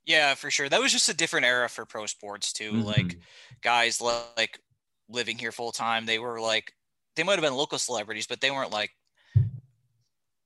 Yeah, 0.05 0.35
for 0.35 0.51
sure. 0.51 0.69
That 0.69 0.81
was 0.81 0.93
just 0.93 1.09
a 1.09 1.15
different 1.15 1.47
era 1.47 1.69
for 1.69 1.85
pro 1.85 2.07
sports 2.07 2.53
too. 2.53 2.73
Mm-hmm. 2.73 2.83
Like 2.83 3.19
guys 3.63 4.01
like 4.01 4.59
living 5.09 5.39
here 5.39 5.53
full 5.53 5.73
time, 5.73 6.07
they 6.07 6.19
were 6.19 6.41
like 6.41 6.73
they 7.17 7.23
might 7.23 7.35
have 7.35 7.43
been 7.43 7.55
local 7.55 7.79
celebrities, 7.79 8.27
but 8.27 8.41
they 8.41 8.51
weren't 8.51 8.73
like 8.73 8.91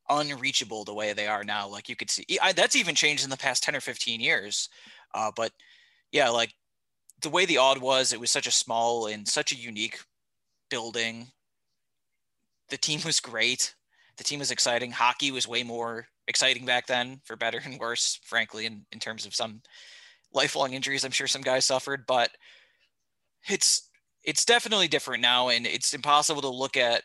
unreachable 0.09 0.85
the 0.85 0.95
way 0.95 1.13
they 1.13 1.27
are 1.27 1.45
now. 1.45 1.69
Like 1.69 1.89
you 1.89 1.97
could 1.97 2.11
see, 2.11 2.27
I, 2.43 2.53
that's 2.53 2.77
even 2.77 2.95
changed 2.95 3.25
in 3.25 3.31
the 3.31 3.37
past 3.37 3.63
10 3.63 3.77
or 3.77 3.81
15 3.81 4.21
years. 4.21 4.69
Uh, 5.15 5.31
but 5.35 5.53
yeah, 6.13 6.29
like 6.29 6.53
the 7.23 7.31
way 7.31 7.47
the 7.47 7.59
Aud 7.59 7.79
was, 7.79 8.13
it 8.13 8.21
was 8.21 8.31
such 8.31 8.47
a 8.47 8.53
small 8.53 9.07
and 9.07 9.27
such 9.27 9.53
a 9.53 9.57
unique 9.57 10.01
building. 10.75 11.29
The 12.69 12.77
team 12.77 12.99
was 13.07 13.21
great. 13.21 13.77
The 14.17 14.25
team 14.25 14.41
was 14.41 14.51
exciting. 14.51 14.91
Hockey 14.91 15.31
was 15.31 15.47
way 15.47 15.63
more 15.63 16.09
exciting 16.27 16.67
back 16.67 16.89
then, 16.89 17.21
for 17.23 17.37
better 17.37 17.61
and 17.65 17.79
worse, 17.79 18.19
frankly, 18.25 18.67
in, 18.67 18.85
in 18.91 18.99
terms 18.99 19.25
of 19.25 19.37
some 19.37 19.63
lifelong 20.33 20.73
injuries 20.73 21.05
I'm 21.05 21.13
sure 21.13 21.29
some 21.29 21.43
guys 21.43 21.65
suffered. 21.65 22.07
But 22.09 22.31
it's 23.49 23.89
it's 24.25 24.45
definitely 24.45 24.89
different 24.89 25.23
now, 25.23 25.49
and 25.49 25.65
it's 25.65 25.95
impossible 25.95 26.43
to 26.43 26.49
look 26.49 26.77
at 26.77 27.05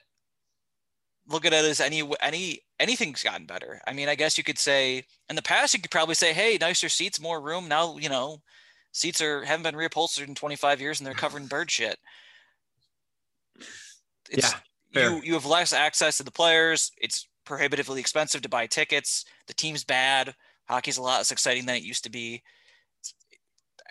look 1.28 1.46
at 1.46 1.54
it 1.54 1.64
as 1.64 1.80
any 1.80 2.02
any 2.24 2.62
anything's 2.80 3.22
gotten 3.22 3.46
better. 3.46 3.82
I 3.86 3.94
mean, 3.94 4.10
I 4.10 4.16
guess 4.16 4.36
you 4.36 4.44
could 4.44 4.58
say 4.58 5.04
in 5.30 5.36
the 5.36 5.44
past 5.44 5.76
you 5.76 5.80
could 5.80 5.92
probably 5.92 6.16
say, 6.16 6.34
hey, 6.34 6.58
nicer 6.60 6.90
seats, 6.90 7.22
more 7.22 7.40
room. 7.40 7.68
Now 7.68 7.98
you 7.98 8.10
know, 8.10 8.42
seats 8.94 9.22
are 9.22 9.46
haven't 9.46 9.62
been 9.62 9.80
reupholstered 9.80 10.28
in 10.28 10.34
25 10.34 10.82
years 10.82 11.00
and 11.00 11.06
they're 11.06 11.14
covered 11.14 11.44
in 11.44 11.48
bird 11.48 11.70
shit. 11.70 12.00
It's, 14.30 14.54
yeah, 14.94 15.10
you 15.10 15.22
you 15.24 15.34
have 15.34 15.46
less 15.46 15.74
access 15.74 16.18
to 16.18 16.24
the 16.24 16.32
players. 16.32 16.92
It's 16.98 17.28
prohibitively 17.46 18.00
expensive 18.00 18.42
to 18.44 18.50
buy 18.50 18.68
tickets. 18.68 19.26
The 19.48 19.54
team's 19.54 19.84
bad. 19.84 20.36
Hockey's 20.68 20.98
a 20.98 21.02
lot 21.02 21.18
less 21.18 21.32
exciting 21.32 21.66
than 21.66 21.76
it 21.76 21.84
used 21.84 22.04
to 22.04 22.12
be. 22.12 22.44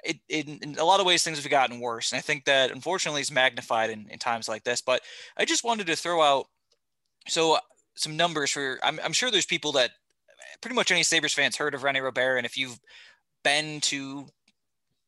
It, 0.05 0.19
it, 0.29 0.49
in 0.49 0.79
a 0.79 0.85
lot 0.85 1.01
of 1.01 1.07
ways, 1.07 1.25
things 1.25 1.43
have 1.43 1.51
gotten 1.51 1.81
worse. 1.81 2.13
And 2.13 2.19
I 2.19 2.23
think 2.23 2.45
that 2.45 2.71
unfortunately 2.71 3.21
is 3.21 3.33
magnified 3.33 3.91
in, 3.91 4.07
in 4.11 4.21
times 4.21 4.49
like 4.49 4.63
this. 4.63 4.81
But 4.81 5.03
I 5.37 5.45
just 5.45 5.65
wanted 5.65 5.89
to 5.89 5.97
throw 5.97 6.23
out 6.23 6.47
so 7.27 7.55
uh, 7.55 7.61
some 7.97 8.17
numbers 8.17 8.53
for 8.53 8.79
I'm, 8.85 9.01
I'm 9.03 9.13
sure 9.13 9.31
there's 9.31 9.45
people 9.45 9.73
that 9.73 9.91
pretty 10.61 10.77
much 10.77 10.93
any 10.93 11.03
Sabres 11.03 11.35
fans 11.35 11.57
heard 11.57 11.75
of 11.75 11.83
Rene 11.83 12.01
Robert. 12.01 12.37
And 12.37 12.47
if 12.47 12.57
you've 12.57 12.79
been 13.43 13.81
to 13.83 14.29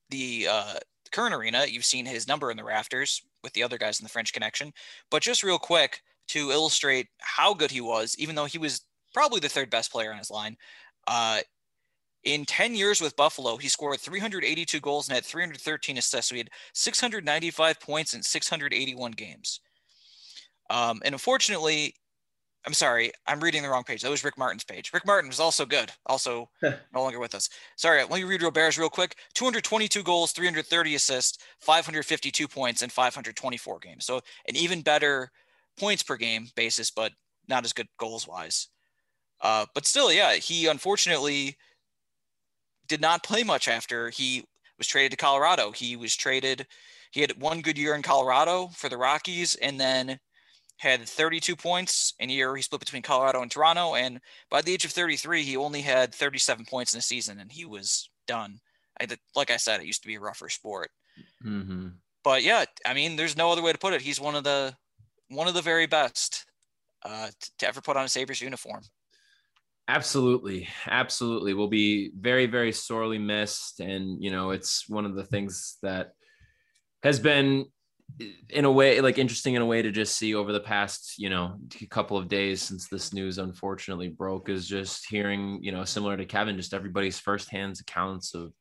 the 0.08 0.49
uh, 0.50 0.75
current 1.12 1.34
arena, 1.34 1.66
you've 1.68 1.84
seen 1.84 2.04
his 2.04 2.26
number 2.26 2.50
in 2.50 2.56
the 2.56 2.64
rafters 2.64 3.22
with 3.42 3.52
the 3.52 3.62
other 3.62 3.78
guys 3.78 4.00
in 4.00 4.04
the 4.04 4.11
French 4.11 4.32
Connection. 4.32 4.73
But 5.11 5.23
just 5.23 5.42
real 5.42 5.59
quick 5.59 6.02
to 6.28 6.50
illustrate 6.50 7.09
how 7.18 7.54
good 7.54 7.70
he 7.70 7.80
was, 7.80 8.14
even 8.18 8.35
though 8.35 8.44
he 8.44 8.59
was 8.59 8.82
probably 9.12 9.40
the 9.40 9.49
third 9.49 9.70
best 9.70 9.90
player 9.90 10.12
on 10.12 10.18
his 10.18 10.30
line. 10.30 10.56
Uh, 11.06 11.40
in 12.25 12.44
10 12.44 12.75
years 12.75 13.00
with 13.00 13.16
Buffalo, 13.16 13.56
he 13.56 13.68
scored 13.68 13.99
382 13.99 14.78
goals 14.80 15.09
and 15.09 15.14
had 15.14 15.25
313 15.25 15.99
assists. 15.99 16.28
So 16.28 16.35
he 16.35 16.40
had 16.40 16.50
695 16.75 17.80
points 17.80 18.14
in 18.14 18.23
681 18.23 19.12
games. 19.12 19.61
Um, 20.68 21.00
and 21.04 21.14
unfortunately, 21.14 21.94
I'm 22.67 22.75
sorry, 22.75 23.11
I'm 23.26 23.40
reading 23.40 23.62
the 23.62 23.71
wrong 23.71 23.85
page. 23.85 24.02
That 24.02 24.11
was 24.11 24.23
Rick 24.23 24.37
Martin's 24.37 24.64
page. 24.64 24.90
Rick 24.93 25.07
Martin 25.07 25.29
was 25.29 25.40
also 25.40 25.64
good, 25.64 25.90
also 26.07 26.50
no 26.62 26.76
longer 26.95 27.19
with 27.19 27.35
us. 27.35 27.49
Sorry, 27.76 28.00
let 28.02 28.11
me 28.11 28.25
read 28.25 28.43
Robert's 28.43 28.76
real 28.76 28.90
quick. 28.90 29.17
222 29.35 30.02
goals, 30.02 30.33
330 30.33 30.95
assists, 30.95 31.38
552 31.61 32.47
points, 32.47 32.83
and 32.83 32.93
524 32.93 33.79
games. 33.79 34.05
So 34.05 34.21
an 34.47 34.57
even 34.57 34.83
better 34.83 35.31
points 35.79 36.02
per 36.02 36.17
game 36.17 36.49
basis, 36.55 36.90
but 36.90 37.12
not 37.49 37.64
as 37.64 37.73
good 37.73 37.88
goals 37.99 38.28
wise. 38.28 38.69
Uh, 39.41 39.65
but 39.75 39.87
still, 39.87 40.13
yeah, 40.13 40.34
he 40.34 40.67
unfortunately 40.67 41.56
did 42.89 43.00
not 43.00 43.23
play 43.23 43.43
much 43.43 43.69
after 43.69 44.11
he 44.11 44.45
was 44.76 44.87
traded 44.87 45.13
to 45.13 45.17
Colorado. 45.17 45.71
He 45.71 45.97
was 45.97 46.15
traded. 46.15 46.67
He 47.11 47.23
had 47.23 47.41
one 47.41 47.63
good 47.63 47.78
year 47.78 47.95
in 47.95 48.02
Colorado 48.02 48.69
for 48.69 48.89
the 48.91 48.99
Rockies, 48.99 49.54
and 49.56 49.80
then 49.80 50.19
had 50.80 51.06
32 51.06 51.56
points 51.56 52.14
in 52.19 52.30
a 52.30 52.32
year 52.32 52.56
he 52.56 52.62
split 52.62 52.80
between 52.80 53.02
Colorado 53.02 53.43
and 53.43 53.50
Toronto. 53.50 53.95
And 53.95 54.19
by 54.49 54.62
the 54.62 54.73
age 54.73 54.86
of 54.86 54.93
33, 54.93 55.43
he 55.43 55.56
only 55.56 55.82
had 55.82 56.14
37 56.14 56.64
points 56.64 56.95
in 56.95 56.99
a 56.99 57.02
season 57.02 57.38
and 57.38 57.52
he 57.52 57.66
was 57.66 58.08
done. 58.26 58.60
I, 58.99 59.06
like 59.36 59.50
I 59.50 59.58
said, 59.58 59.80
it 59.80 59.86
used 59.86 60.00
to 60.02 60.08
be 60.08 60.14
a 60.14 60.21
rougher 60.21 60.49
sport. 60.49 60.90
Mm-hmm. 61.45 61.88
But 62.25 62.43
yeah, 62.43 62.64
I 62.86 62.95
mean, 62.95 63.16
there's 63.16 63.36
no 63.36 63.52
other 63.52 63.60
way 63.60 63.73
to 63.73 63.78
put 63.78 63.93
it. 63.93 64.00
He's 64.00 64.19
one 64.19 64.34
of 64.34 64.45
the 64.45 64.75
one 65.28 65.49
of 65.49 65.54
the 65.54 65.62
very 65.62 65.86
best 65.86 66.47
uh, 67.04 67.28
to, 67.28 67.50
to 67.58 67.69
ever 67.69 67.82
put 67.82 67.99
on 67.99 68.06
a 68.06 68.08
Sabres 68.08 68.40
uniform. 68.40 68.82
Absolutely. 69.86 70.66
Absolutely. 70.86 71.52
Will 71.52 71.69
be 71.69 72.10
very, 72.19 72.47
very 72.47 72.73
sorely 72.73 73.19
missed. 73.19 73.80
And, 73.80 74.23
you 74.23 74.30
know, 74.30 74.50
it's 74.50 74.88
one 74.88 75.04
of 75.04 75.14
the 75.14 75.25
things 75.25 75.76
that 75.82 76.12
has 77.02 77.19
been 77.19 77.66
in 78.49 78.64
a 78.64 78.70
way 78.70 79.00
like 79.00 79.18
interesting 79.18 79.54
in 79.54 79.62
a 79.62 79.66
way 79.66 79.82
to 79.82 79.90
just 79.90 80.16
see 80.16 80.34
over 80.34 80.52
the 80.52 80.60
past 80.60 81.14
you 81.18 81.28
know 81.28 81.56
couple 81.90 82.16
of 82.16 82.28
days 82.28 82.62
since 82.62 82.88
this 82.88 83.12
news 83.12 83.38
unfortunately 83.38 84.08
broke 84.08 84.49
is 84.49 84.66
just 84.66 85.06
hearing 85.08 85.58
you 85.62 85.73
know 85.73 85.84
similar 85.84 86.16
to 86.16 86.25
kevin 86.25 86.56
just 86.56 86.75
everybody's 86.75 87.18
firsthand 87.18 87.76
accounts 87.80 88.34
of 88.34 88.52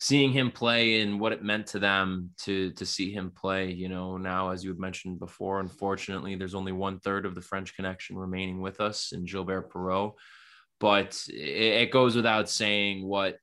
seeing 0.00 0.32
him 0.32 0.50
play 0.50 1.02
and 1.02 1.20
what 1.20 1.32
it 1.32 1.44
meant 1.44 1.66
to 1.66 1.78
them 1.78 2.30
to 2.38 2.72
to 2.72 2.86
see 2.86 3.12
him 3.12 3.30
play 3.30 3.70
you 3.70 3.88
know 3.88 4.16
now 4.16 4.50
as 4.50 4.64
you 4.64 4.70
had 4.70 4.78
mentioned 4.78 5.18
before 5.18 5.60
unfortunately 5.60 6.34
there's 6.34 6.54
only 6.54 6.72
one 6.72 6.98
third 7.00 7.26
of 7.26 7.34
the 7.34 7.42
french 7.42 7.76
connection 7.76 8.16
remaining 8.16 8.60
with 8.60 8.80
us 8.80 9.12
in 9.12 9.24
gilbert 9.24 9.70
perreault 9.72 10.14
but 10.78 11.22
it 11.28 11.90
goes 11.90 12.16
without 12.16 12.48
saying 12.48 13.06
what 13.06 13.36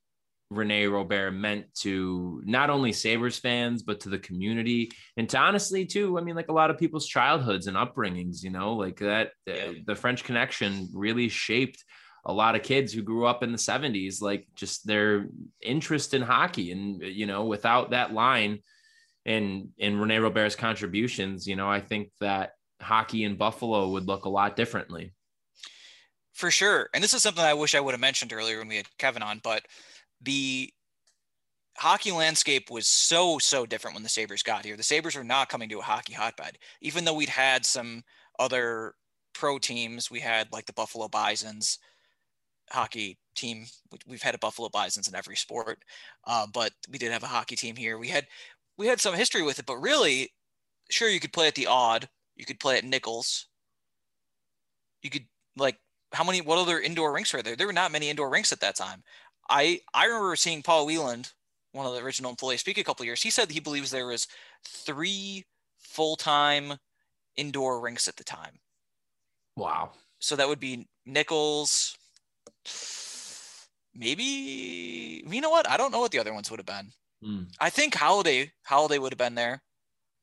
Rene 0.49 0.85
Robert 0.87 1.31
meant 1.31 1.73
to 1.81 2.41
not 2.45 2.69
only 2.69 2.93
Sabres 2.93 3.37
fans, 3.37 3.83
but 3.83 3.99
to 4.01 4.09
the 4.09 4.19
community. 4.19 4.91
And 5.17 5.29
to 5.29 5.37
honestly, 5.37 5.85
too, 5.85 6.17
I 6.17 6.21
mean, 6.21 6.35
like 6.35 6.47
a 6.47 6.53
lot 6.53 6.69
of 6.69 6.77
people's 6.77 7.07
childhoods 7.07 7.67
and 7.67 7.75
upbringings, 7.75 8.43
you 8.43 8.49
know, 8.49 8.73
like 8.73 8.97
that, 8.99 9.31
uh, 9.49 9.53
yeah. 9.53 9.71
the 9.85 9.95
French 9.95 10.23
connection 10.23 10.89
really 10.93 11.27
shaped 11.27 11.83
a 12.25 12.33
lot 12.33 12.55
of 12.55 12.63
kids 12.63 12.93
who 12.93 13.01
grew 13.01 13.25
up 13.25 13.43
in 13.43 13.51
the 13.51 13.57
70s, 13.57 14.21
like 14.21 14.47
just 14.55 14.87
their 14.87 15.27
interest 15.61 16.13
in 16.13 16.21
hockey. 16.21 16.71
And, 16.71 17.01
you 17.01 17.25
know, 17.25 17.45
without 17.45 17.91
that 17.91 18.13
line 18.13 18.59
and, 19.25 19.69
and 19.79 19.99
Rene 19.99 20.17
Robert's 20.19 20.55
contributions, 20.55 21.45
you 21.47 21.55
know, 21.55 21.69
I 21.69 21.81
think 21.81 22.11
that 22.19 22.51
hockey 22.81 23.23
in 23.23 23.35
Buffalo 23.35 23.89
would 23.89 24.07
look 24.07 24.25
a 24.25 24.29
lot 24.29 24.55
differently. 24.55 25.13
For 26.33 26.51
sure. 26.51 26.89
And 26.93 27.03
this 27.03 27.13
is 27.13 27.23
something 27.23 27.43
I 27.43 27.55
wish 27.55 27.75
I 27.75 27.79
would 27.79 27.93
have 27.93 27.99
mentioned 28.01 28.31
earlier 28.31 28.59
when 28.59 28.67
we 28.67 28.75
had 28.75 28.85
Kevin 28.99 29.23
on, 29.23 29.41
but 29.43 29.65
the 30.21 30.71
hockey 31.77 32.11
landscape 32.11 32.69
was 32.71 32.87
so 32.87 33.37
so 33.39 33.65
different 33.65 33.95
when 33.95 34.03
the 34.03 34.09
Sabres 34.09 34.43
got 34.43 34.65
here. 34.65 34.75
The 34.77 34.83
Sabres 34.83 35.15
were 35.15 35.23
not 35.23 35.49
coming 35.49 35.69
to 35.69 35.79
a 35.79 35.83
hockey 35.83 36.13
hotbed, 36.13 36.57
even 36.81 37.05
though 37.05 37.13
we'd 37.13 37.29
had 37.29 37.65
some 37.65 38.03
other 38.39 38.95
pro 39.33 39.59
teams. 39.59 40.09
We 40.09 40.19
had 40.19 40.51
like 40.51 40.65
the 40.65 40.73
Buffalo 40.73 41.07
Bisons 41.07 41.79
hockey 42.71 43.17
team. 43.35 43.65
We've 44.07 44.21
had 44.21 44.35
a 44.35 44.39
Buffalo 44.39 44.69
Bisons 44.69 45.07
in 45.07 45.15
every 45.15 45.35
sport, 45.35 45.79
uh, 46.25 46.47
but 46.53 46.73
we 46.89 46.97
did 46.97 47.11
have 47.11 47.23
a 47.23 47.27
hockey 47.27 47.55
team 47.55 47.75
here. 47.75 47.97
We 47.97 48.09
had 48.09 48.27
we 48.77 48.87
had 48.87 48.99
some 49.01 49.15
history 49.15 49.43
with 49.43 49.59
it, 49.59 49.65
but 49.65 49.77
really, 49.77 50.33
sure 50.89 51.09
you 51.09 51.19
could 51.19 51.33
play 51.33 51.47
at 51.47 51.55
the 51.55 51.67
Aud. 51.67 52.09
You 52.35 52.45
could 52.45 52.59
play 52.59 52.77
at 52.77 52.85
Nichols. 52.85 53.47
You 55.01 55.09
could 55.09 55.25
like 55.55 55.77
how 56.13 56.23
many 56.23 56.41
what 56.41 56.57
other 56.57 56.79
indoor 56.79 57.13
rinks 57.13 57.33
were 57.33 57.41
there? 57.41 57.55
There 57.55 57.67
were 57.67 57.73
not 57.73 57.91
many 57.91 58.09
indoor 58.09 58.29
rinks 58.29 58.51
at 58.51 58.59
that 58.61 58.75
time. 58.75 59.03
I 59.49 59.81
I 59.93 60.05
remember 60.05 60.35
seeing 60.35 60.63
Paul 60.63 60.85
Wieland, 60.85 61.33
one 61.71 61.85
of 61.85 61.93
the 61.93 62.03
original 62.03 62.31
employees, 62.31 62.61
speak 62.61 62.77
a 62.77 62.83
couple 62.83 63.05
years. 63.05 63.21
He 63.21 63.29
said 63.29 63.51
he 63.51 63.59
believes 63.59 63.91
there 63.91 64.07
was 64.07 64.27
three 64.65 65.45
full 65.77 66.15
time 66.15 66.73
indoor 67.35 67.79
rinks 67.79 68.07
at 68.07 68.15
the 68.15 68.23
time. 68.23 68.59
Wow. 69.55 69.91
So 70.19 70.35
that 70.35 70.47
would 70.47 70.59
be 70.59 70.87
Nichols. 71.05 71.97
Maybe 73.95 75.23
you 75.25 75.41
know 75.41 75.49
what? 75.49 75.69
I 75.69 75.77
don't 75.77 75.91
know 75.91 75.99
what 75.99 76.11
the 76.11 76.19
other 76.19 76.33
ones 76.33 76.51
would 76.51 76.59
have 76.59 76.65
been. 76.65 76.91
Mm. 77.23 77.47
I 77.59 77.69
think 77.69 77.95
Holiday 77.95 78.51
Holiday 78.65 78.99
would 78.99 79.13
have 79.13 79.17
been 79.17 79.35
there. 79.35 79.63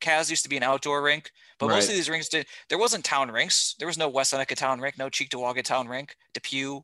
Kaz 0.01 0.29
used 0.29 0.43
to 0.43 0.49
be 0.49 0.57
an 0.57 0.63
outdoor 0.63 1.03
rink, 1.03 1.31
but 1.59 1.69
right. 1.69 1.77
most 1.77 1.89
of 1.89 1.95
these 1.95 2.11
rinks 2.11 2.29
did. 2.29 2.47
There 2.69 2.79
wasn't 2.79 3.05
town 3.05 3.31
rinks. 3.31 3.75
There 3.79 3.89
was 3.89 3.97
no 3.97 4.09
West 4.09 4.31
Seneca 4.31 4.55
town 4.55 4.81
rink, 4.81 4.99
no 4.99 5.09
Cheektowaga 5.09 5.63
town 5.63 5.89
rink, 5.89 6.15
Depew 6.35 6.83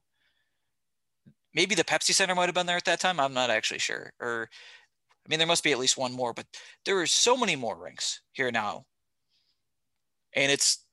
maybe 1.55 1.75
the 1.75 1.85
Pepsi 1.85 2.15
Center 2.15 2.35
might 2.35 2.47
have 2.47 2.55
been 2.55 2.67
there 2.67 2.77
at 2.77 2.85
that 2.85 3.01
time. 3.01 3.21
I'm 3.21 3.35
not 3.35 3.51
actually 3.51 3.81
sure. 3.81 4.13
Or, 4.21 4.49
I 4.51 5.29
mean, 5.29 5.39
there 5.39 5.49
must 5.49 5.65
be 5.65 5.73
at 5.73 5.79
least 5.79 5.99
one 5.99 6.13
more, 6.13 6.33
but 6.33 6.47
there 6.85 7.01
are 7.01 7.07
so 7.07 7.37
many 7.37 7.57
more 7.57 7.77
rinks 7.77 8.21
here 8.33 8.51
now. 8.51 8.85
And 10.35 10.51
it's, 10.51 10.85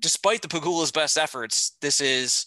despite 0.00 0.42
the 0.42 0.48
Pegula's 0.48 0.92
best 0.92 1.16
efforts, 1.16 1.76
this 1.80 2.00
is 2.00 2.46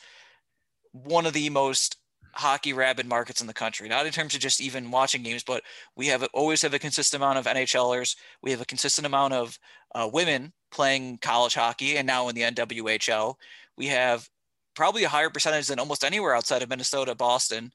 one 0.91 1.25
of 1.25 1.33
the 1.33 1.49
most 1.49 1.97
hockey 2.35 2.73
rabid 2.73 3.07
markets 3.07 3.41
in 3.41 3.47
the 3.47 3.53
country. 3.53 3.87
Not 3.87 4.05
in 4.05 4.11
terms 4.11 4.35
of 4.35 4.41
just 4.41 4.61
even 4.61 4.91
watching 4.91 5.23
games, 5.23 5.43
but 5.43 5.63
we 5.95 6.07
have 6.07 6.27
always 6.33 6.61
have 6.61 6.73
a 6.73 6.79
consistent 6.79 7.21
amount 7.21 7.39
of 7.39 7.45
NHLers. 7.45 8.15
We 8.41 8.51
have 8.51 8.61
a 8.61 8.65
consistent 8.65 9.07
amount 9.07 9.33
of 9.33 9.57
uh, 9.93 10.09
women 10.11 10.53
playing 10.71 11.19
college 11.19 11.55
hockey, 11.55 11.97
and 11.97 12.05
now 12.05 12.27
in 12.27 12.35
the 12.35 12.41
NWHL, 12.41 13.35
we 13.77 13.87
have 13.87 14.29
probably 14.75 15.03
a 15.03 15.09
higher 15.09 15.29
percentage 15.29 15.67
than 15.67 15.79
almost 15.79 16.03
anywhere 16.03 16.35
outside 16.35 16.61
of 16.61 16.69
Minnesota, 16.69 17.15
Boston, 17.15 17.71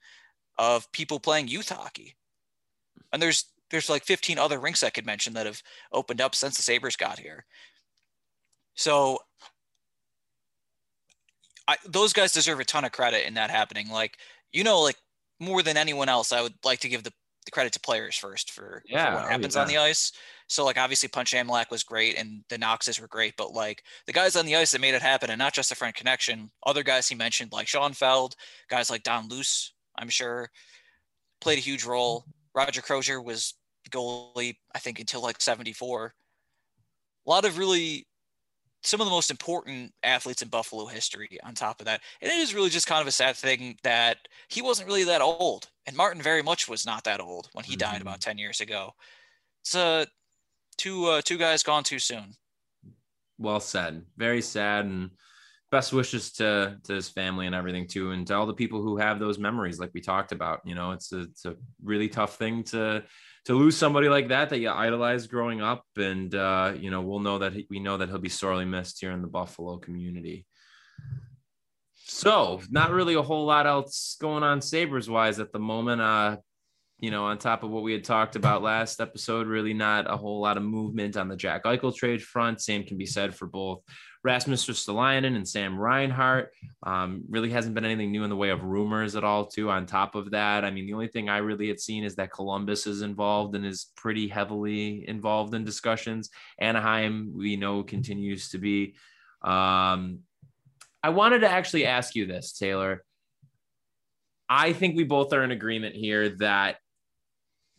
of 0.57 0.91
people 0.91 1.19
playing 1.19 1.47
youth 1.47 1.69
hockey. 1.69 2.15
And 3.11 3.21
there's 3.21 3.45
there's 3.71 3.89
like 3.89 4.03
15 4.03 4.37
other 4.37 4.59
rinks 4.59 4.83
I 4.83 4.89
could 4.89 5.05
mention 5.05 5.33
that 5.33 5.45
have 5.45 5.63
opened 5.91 6.21
up 6.21 6.35
since 6.35 6.57
the 6.57 6.61
Sabres 6.61 6.97
got 6.97 7.19
here. 7.19 7.45
So 8.75 9.19
I, 11.67 11.77
those 11.87 12.11
guys 12.11 12.33
deserve 12.33 12.59
a 12.59 12.65
ton 12.65 12.83
of 12.83 12.91
credit 12.91 13.25
in 13.25 13.35
that 13.35 13.49
happening. 13.49 13.89
Like, 13.89 14.17
you 14.51 14.63
know, 14.63 14.81
like 14.81 14.97
more 15.39 15.63
than 15.63 15.77
anyone 15.77 16.09
else, 16.09 16.33
I 16.33 16.41
would 16.41 16.53
like 16.65 16.79
to 16.79 16.89
give 16.89 17.03
the, 17.03 17.13
the 17.45 17.51
credit 17.51 17.73
to 17.73 17.79
players 17.79 18.15
first 18.15 18.51
for, 18.51 18.83
yeah, 18.87 19.09
for 19.09 19.15
what 19.15 19.25
oh, 19.25 19.29
happens 19.29 19.55
on 19.55 19.67
the 19.67 19.77
ice. 19.77 20.11
So 20.47 20.65
like 20.65 20.77
obviously 20.77 21.09
Punch 21.09 21.33
Imlach 21.33 21.71
was 21.71 21.83
great 21.83 22.17
and 22.17 22.43
the 22.49 22.57
Knoxes 22.57 22.99
were 22.99 23.07
great, 23.07 23.35
but 23.37 23.53
like 23.53 23.83
the 24.05 24.13
guys 24.13 24.35
on 24.35 24.45
the 24.45 24.55
ice 24.55 24.71
that 24.71 24.81
made 24.81 24.93
it 24.93 25.01
happen 25.01 25.29
and 25.29 25.39
not 25.39 25.53
just 25.53 25.69
the 25.69 25.75
French 25.75 25.95
Connection, 25.95 26.51
other 26.65 26.83
guys 26.83 27.07
he 27.07 27.15
mentioned 27.15 27.51
like 27.51 27.67
Schoenfeld, 27.67 28.35
guys 28.69 28.89
like 28.89 29.03
Don 29.03 29.27
Luce, 29.27 29.73
I'm 29.97 30.09
sure 30.09 30.49
played 31.41 31.57
a 31.57 31.61
huge 31.61 31.83
role. 31.83 32.25
Roger 32.53 32.81
Crozier 32.81 33.21
was 33.21 33.55
goalie, 33.89 34.57
I 34.73 34.79
think 34.79 34.99
until 34.99 35.21
like 35.21 35.41
74. 35.41 36.13
A 37.25 37.29
lot 37.29 37.45
of 37.45 37.57
really 37.57 38.07
some 38.83 38.99
of 38.99 39.05
the 39.05 39.11
most 39.11 39.29
important 39.29 39.93
athletes 40.03 40.41
in 40.41 40.47
Buffalo 40.47 40.85
history 40.87 41.37
on 41.43 41.53
top 41.53 41.79
of 41.79 41.85
that. 41.85 42.01
And 42.21 42.31
it 42.31 42.37
is 42.37 42.55
really 42.55 42.69
just 42.69 42.87
kind 42.87 43.01
of 43.01 43.07
a 43.07 43.11
sad 43.11 43.35
thing 43.35 43.77
that 43.83 44.17
he 44.49 44.61
wasn't 44.61 44.87
really 44.87 45.03
that 45.05 45.21
old. 45.21 45.69
And 45.85 45.95
Martin 45.95 46.21
very 46.21 46.41
much 46.41 46.67
was 46.67 46.85
not 46.85 47.03
that 47.03 47.21
old 47.21 47.49
when 47.53 47.63
he 47.63 47.73
mm-hmm. 47.73 47.91
died 47.91 48.01
about 48.01 48.21
10 48.21 48.37
years 48.37 48.59
ago. 48.59 48.93
It's 49.61 49.75
uh, 49.75 50.05
two, 50.77 51.05
uh, 51.05 51.21
two 51.21 51.37
guys 51.37 51.63
gone 51.63 51.83
too 51.83 51.99
soon. 51.99 52.33
Well 53.37 53.59
said. 53.59 54.03
Very 54.17 54.41
sad. 54.41 54.85
And 54.85 55.11
best 55.69 55.93
wishes 55.93 56.31
to, 56.33 56.77
to 56.83 56.93
his 56.93 57.07
family 57.07 57.45
and 57.45 57.55
everything 57.55 57.87
too. 57.87 58.11
And 58.11 58.25
to 58.27 58.35
all 58.35 58.47
the 58.47 58.53
people 58.53 58.81
who 58.81 58.97
have 58.97 59.19
those 59.19 59.37
memories, 59.37 59.79
like 59.79 59.91
we 59.93 60.01
talked 60.01 60.31
about, 60.31 60.61
you 60.65 60.73
know, 60.73 60.91
it's 60.91 61.11
a, 61.13 61.21
it's 61.21 61.45
a 61.45 61.55
really 61.83 62.09
tough 62.09 62.37
thing 62.37 62.63
to, 62.65 63.03
to 63.45 63.53
lose 63.53 63.75
somebody 63.75 64.07
like 64.07 64.27
that 64.27 64.49
that 64.49 64.59
you 64.59 64.69
idolized 64.69 65.29
growing 65.29 65.61
up, 65.61 65.85
and 65.97 66.33
uh, 66.35 66.73
you 66.77 66.91
know 66.91 67.01
we'll 67.01 67.19
know 67.19 67.39
that 67.39 67.53
he, 67.53 67.67
we 67.69 67.79
know 67.79 67.97
that 67.97 68.09
he'll 68.09 68.19
be 68.19 68.29
sorely 68.29 68.65
missed 68.65 69.01
here 69.01 69.11
in 69.11 69.21
the 69.21 69.27
Buffalo 69.27 69.77
community. 69.77 70.45
So, 72.05 72.61
not 72.69 72.91
really 72.91 73.13
a 73.13 73.21
whole 73.21 73.45
lot 73.45 73.67
else 73.67 74.17
going 74.19 74.43
on 74.43 74.61
Sabres 74.61 75.09
wise 75.09 75.39
at 75.39 75.51
the 75.51 75.59
moment. 75.59 76.01
Uh, 76.01 76.37
you 76.99 77.09
know, 77.09 77.25
on 77.25 77.39
top 77.39 77.63
of 77.63 77.71
what 77.71 77.83
we 77.83 77.93
had 77.93 78.03
talked 78.03 78.35
about 78.35 78.61
last 78.61 79.01
episode, 79.01 79.47
really 79.47 79.73
not 79.73 80.11
a 80.11 80.17
whole 80.17 80.39
lot 80.39 80.57
of 80.57 80.63
movement 80.63 81.17
on 81.17 81.27
the 81.27 81.35
Jack 81.35 81.63
Eichel 81.63 81.95
trade 81.95 82.21
front. 82.21 82.61
Same 82.61 82.83
can 82.83 82.97
be 82.97 83.07
said 83.07 83.33
for 83.33 83.47
both 83.47 83.81
Rasmus 84.23 84.67
Ristolainen 84.67 85.35
and 85.35 85.47
Sam 85.47 85.77
Reinhart. 85.77 86.51
Um, 86.83 87.23
really 87.29 87.49
hasn't 87.49 87.73
been 87.73 87.85
anything 87.85 88.11
new 88.11 88.23
in 88.23 88.29
the 88.29 88.35
way 88.35 88.49
of 88.49 88.63
rumors 88.63 89.15
at 89.15 89.23
all, 89.23 89.45
too. 89.45 89.69
On 89.69 89.85
top 89.85 90.15
of 90.15 90.31
that, 90.31 90.63
I 90.63 90.71
mean, 90.71 90.85
the 90.85 90.93
only 90.93 91.07
thing 91.07 91.29
I 91.29 91.37
really 91.37 91.67
had 91.67 91.79
seen 91.79 92.03
is 92.03 92.15
that 92.15 92.31
Columbus 92.31 92.85
is 92.85 93.01
involved 93.01 93.55
and 93.55 93.65
is 93.65 93.87
pretty 93.95 94.27
heavily 94.27 95.07
involved 95.07 95.53
in 95.53 95.63
discussions. 95.63 96.29
Anaheim, 96.59 97.33
we 97.35 97.55
know, 97.55 97.83
continues 97.83 98.49
to 98.49 98.59
be. 98.59 98.95
Um, 99.41 100.19
I 101.03 101.09
wanted 101.09 101.39
to 101.39 101.49
actually 101.49 101.87
ask 101.87 102.15
you 102.15 102.27
this, 102.27 102.53
Taylor. 102.53 103.03
I 104.47 104.73
think 104.73 104.95
we 104.95 105.03
both 105.03 105.33
are 105.33 105.43
in 105.43 105.51
agreement 105.51 105.95
here 105.95 106.29
that 106.37 106.77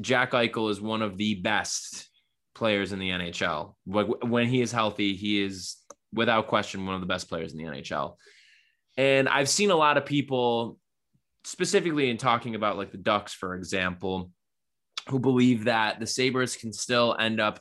Jack 0.01 0.33
Eichel 0.33 0.71
is 0.71 0.81
one 0.81 1.03
of 1.03 1.17
the 1.17 1.37
best 1.37 2.09
players 2.55 2.93
in 2.93 2.99
the 2.99 3.11
NHL. 3.11 3.75
When 3.85 4.49
he 4.49 4.61
is 4.61 4.73
healthy, 4.73 5.15
he 5.15 5.43
is 5.43 5.77
without 6.13 6.47
question 6.47 6.87
one 6.87 6.95
of 6.95 7.01
the 7.01 7.07
best 7.07 7.29
players 7.29 7.53
in 7.53 7.59
the 7.59 7.65
NHL. 7.65 8.17
And 8.97 9.29
I've 9.29 9.49
seen 9.49 9.71
a 9.71 9.77
lot 9.77 9.97
of 9.97 10.07
people, 10.07 10.79
specifically 11.45 12.11
in 12.11 12.19
talking 12.19 12.55
about 12.55 12.77
like 12.77 12.93
the 12.93 12.99
Ducks, 12.99 13.33
for 13.33 13.55
example, 13.55 14.31
who 15.09 15.19
believe 15.19 15.65
that 15.65 15.99
the 15.99 16.07
Sabres 16.07 16.57
can 16.57 16.73
still 16.73 17.17
end 17.19 17.41
up 17.41 17.61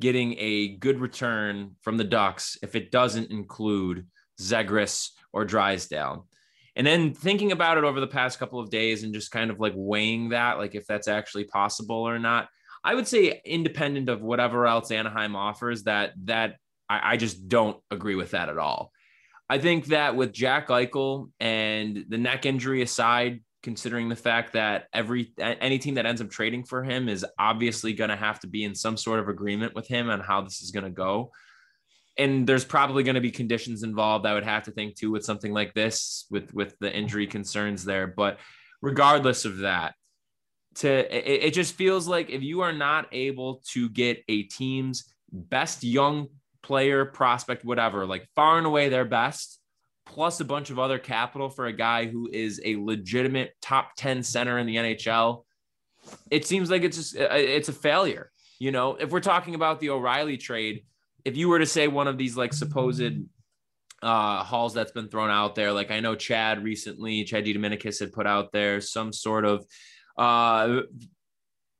getting 0.00 0.34
a 0.38 0.76
good 0.76 1.00
return 1.00 1.76
from 1.82 1.96
the 1.96 2.04
Ducks 2.04 2.56
if 2.62 2.74
it 2.74 2.90
doesn't 2.90 3.30
include 3.30 4.06
Zegras 4.40 5.10
or 5.32 5.44
Drysdale. 5.44 6.26
And 6.74 6.86
then 6.86 7.12
thinking 7.12 7.52
about 7.52 7.76
it 7.76 7.84
over 7.84 8.00
the 8.00 8.06
past 8.06 8.38
couple 8.38 8.58
of 8.58 8.70
days 8.70 9.02
and 9.02 9.12
just 9.12 9.30
kind 9.30 9.50
of 9.50 9.60
like 9.60 9.74
weighing 9.76 10.30
that, 10.30 10.58
like 10.58 10.74
if 10.74 10.86
that's 10.86 11.08
actually 11.08 11.44
possible 11.44 11.96
or 11.96 12.18
not, 12.18 12.48
I 12.82 12.94
would 12.94 13.06
say 13.06 13.40
independent 13.44 14.08
of 14.08 14.22
whatever 14.22 14.66
else 14.66 14.90
Anaheim 14.90 15.36
offers, 15.36 15.84
that 15.84 16.14
that 16.24 16.56
I, 16.88 17.12
I 17.12 17.16
just 17.16 17.48
don't 17.48 17.78
agree 17.90 18.14
with 18.14 18.32
that 18.32 18.48
at 18.48 18.58
all. 18.58 18.92
I 19.48 19.58
think 19.58 19.86
that 19.86 20.16
with 20.16 20.32
Jack 20.32 20.68
Eichel 20.68 21.30
and 21.38 22.06
the 22.08 22.18
neck 22.18 22.46
injury 22.46 22.82
aside, 22.82 23.40
considering 23.62 24.08
the 24.08 24.16
fact 24.16 24.54
that 24.54 24.86
every 24.92 25.32
any 25.38 25.78
team 25.78 25.94
that 25.94 26.06
ends 26.06 26.20
up 26.20 26.30
trading 26.30 26.64
for 26.64 26.82
him 26.82 27.08
is 27.08 27.24
obviously 27.38 27.92
going 27.92 28.10
to 28.10 28.16
have 28.16 28.40
to 28.40 28.46
be 28.46 28.64
in 28.64 28.74
some 28.74 28.96
sort 28.96 29.20
of 29.20 29.28
agreement 29.28 29.74
with 29.74 29.86
him 29.86 30.10
on 30.10 30.20
how 30.20 30.40
this 30.40 30.62
is 30.62 30.70
going 30.70 30.84
to 30.84 30.90
go. 30.90 31.30
And 32.18 32.46
there's 32.46 32.64
probably 32.64 33.04
going 33.04 33.14
to 33.14 33.20
be 33.20 33.30
conditions 33.30 33.82
involved. 33.82 34.26
I 34.26 34.34
would 34.34 34.44
have 34.44 34.64
to 34.64 34.70
think 34.70 34.96
too 34.96 35.10
with 35.10 35.24
something 35.24 35.52
like 35.52 35.74
this, 35.74 36.26
with 36.30 36.52
with 36.52 36.76
the 36.80 36.94
injury 36.94 37.26
concerns 37.26 37.84
there. 37.84 38.06
But 38.06 38.38
regardless 38.80 39.44
of 39.44 39.58
that, 39.58 39.94
to 40.76 40.88
it, 40.88 41.44
it 41.44 41.54
just 41.54 41.74
feels 41.74 42.08
like 42.08 42.30
if 42.30 42.42
you 42.42 42.62
are 42.62 42.72
not 42.72 43.06
able 43.12 43.62
to 43.72 43.88
get 43.88 44.22
a 44.28 44.42
team's 44.44 45.12
best 45.30 45.84
young 45.84 46.28
player, 46.62 47.04
prospect, 47.04 47.64
whatever, 47.64 48.06
like 48.06 48.26
far 48.34 48.58
and 48.58 48.66
away 48.66 48.88
their 48.88 49.04
best, 49.04 49.60
plus 50.06 50.40
a 50.40 50.44
bunch 50.44 50.70
of 50.70 50.78
other 50.78 50.98
capital 50.98 51.48
for 51.48 51.66
a 51.66 51.72
guy 51.72 52.06
who 52.06 52.28
is 52.32 52.60
a 52.64 52.76
legitimate 52.76 53.52
top 53.60 53.92
10 53.96 54.22
center 54.22 54.58
in 54.58 54.66
the 54.66 54.76
NHL. 54.76 55.44
It 56.30 56.46
seems 56.46 56.70
like 56.70 56.82
it's 56.82 56.96
just, 56.96 57.16
it's 57.16 57.68
a 57.68 57.72
failure. 57.72 58.30
You 58.58 58.70
know, 58.70 58.96
if 58.96 59.10
we're 59.10 59.20
talking 59.20 59.54
about 59.54 59.80
the 59.80 59.90
O'Reilly 59.90 60.36
trade, 60.36 60.84
if 61.24 61.36
you 61.36 61.48
were 61.48 61.58
to 61.58 61.66
say 61.66 61.88
one 61.88 62.08
of 62.08 62.18
these 62.18 62.36
like 62.36 62.52
supposed 62.52 63.02
uh 64.02 64.42
hauls 64.42 64.74
that's 64.74 64.92
been 64.92 65.08
thrown 65.08 65.30
out 65.30 65.54
there, 65.54 65.72
like 65.72 65.90
I 65.90 66.00
know 66.00 66.14
Chad 66.14 66.62
recently, 66.62 67.24
Chad 67.24 67.44
DeDominicis 67.44 68.00
had 68.00 68.12
put 68.12 68.26
out 68.26 68.52
there 68.52 68.80
some 68.80 69.12
sort 69.12 69.44
of 69.44 69.64
uh 70.16 70.80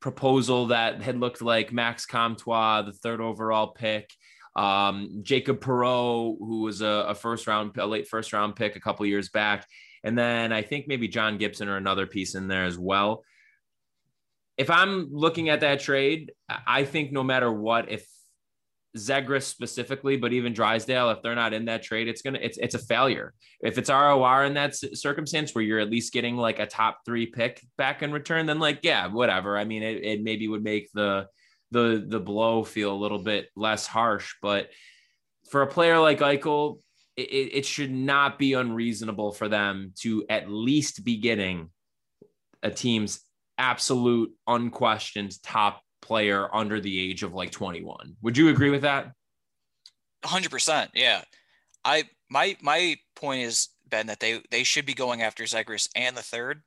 proposal 0.00 0.66
that 0.66 1.00
had 1.02 1.18
looked 1.18 1.40
like 1.40 1.72
Max 1.72 2.04
Comtois, 2.04 2.82
the 2.82 2.92
third 2.92 3.20
overall 3.20 3.68
pick, 3.68 4.10
um, 4.54 5.20
Jacob 5.22 5.60
Perreault, 5.60 6.38
who 6.38 6.62
was 6.62 6.82
a, 6.82 7.06
a, 7.08 7.14
first 7.14 7.46
round, 7.46 7.76
a 7.78 7.86
late 7.86 8.08
first 8.08 8.32
round 8.32 8.54
pick 8.54 8.76
a 8.76 8.80
couple 8.80 9.06
years 9.06 9.30
back, 9.30 9.66
and 10.04 10.18
then 10.18 10.52
I 10.52 10.62
think 10.62 10.86
maybe 10.88 11.08
John 11.08 11.38
Gibson 11.38 11.68
or 11.68 11.76
another 11.76 12.06
piece 12.06 12.34
in 12.34 12.48
there 12.48 12.64
as 12.64 12.78
well. 12.78 13.24
If 14.58 14.68
I'm 14.68 15.08
looking 15.10 15.48
at 15.48 15.60
that 15.60 15.80
trade, 15.80 16.32
I 16.48 16.84
think 16.84 17.12
no 17.12 17.22
matter 17.22 17.50
what, 17.50 17.90
if 17.90 18.06
Zegras 18.96 19.44
specifically, 19.44 20.18
but 20.18 20.34
even 20.34 20.52
Drysdale, 20.52 21.10
if 21.10 21.22
they're 21.22 21.34
not 21.34 21.54
in 21.54 21.64
that 21.64 21.82
trade, 21.82 22.08
it's 22.08 22.20
gonna 22.20 22.38
it's 22.42 22.58
it's 22.58 22.74
a 22.74 22.78
failure. 22.78 23.32
If 23.60 23.78
it's 23.78 23.88
ROR 23.88 24.44
in 24.44 24.54
that 24.54 24.76
circumstance 24.76 25.54
where 25.54 25.64
you're 25.64 25.78
at 25.78 25.88
least 25.88 26.12
getting 26.12 26.36
like 26.36 26.58
a 26.58 26.66
top 26.66 26.98
three 27.06 27.26
pick 27.26 27.64
back 27.78 28.02
in 28.02 28.12
return, 28.12 28.44
then 28.44 28.58
like 28.58 28.80
yeah, 28.82 29.06
whatever. 29.06 29.56
I 29.56 29.64
mean, 29.64 29.82
it, 29.82 30.04
it 30.04 30.22
maybe 30.22 30.46
would 30.46 30.62
make 30.62 30.90
the 30.92 31.26
the 31.72 32.04
the 32.06 32.20
blow 32.20 32.62
feel 32.62 32.92
a 32.92 32.94
little 32.94 33.18
bit 33.18 33.48
less 33.56 33.86
harsh. 33.86 34.34
But 34.40 34.70
for 35.50 35.62
a 35.62 35.66
player 35.66 35.98
like 35.98 36.20
Eichel, 36.20 36.78
it, 37.16 37.22
it 37.22 37.66
should 37.66 37.90
not 37.90 38.38
be 38.38 38.52
unreasonable 38.52 39.32
for 39.32 39.48
them 39.48 39.92
to 40.00 40.24
at 40.28 40.50
least 40.50 41.04
be 41.04 41.16
getting 41.16 41.70
a 42.62 42.70
team's 42.70 43.20
absolute 43.58 44.32
unquestioned 44.46 45.42
top 45.42 45.82
player 46.00 46.54
under 46.54 46.80
the 46.80 47.10
age 47.10 47.22
of 47.22 47.34
like 47.34 47.50
21. 47.50 48.16
Would 48.22 48.36
you 48.36 48.48
agree 48.48 48.70
with 48.70 48.82
that? 48.82 49.12
100%. 50.24 50.88
Yeah. 50.94 51.22
I 51.84 52.04
my 52.30 52.56
my 52.60 52.96
point 53.16 53.42
is 53.42 53.68
Ben 53.88 54.06
that 54.06 54.20
they 54.20 54.40
they 54.50 54.62
should 54.62 54.86
be 54.86 54.94
going 54.94 55.22
after 55.22 55.44
Zegras 55.44 55.88
and 55.96 56.16
the 56.16 56.22
third 56.22 56.62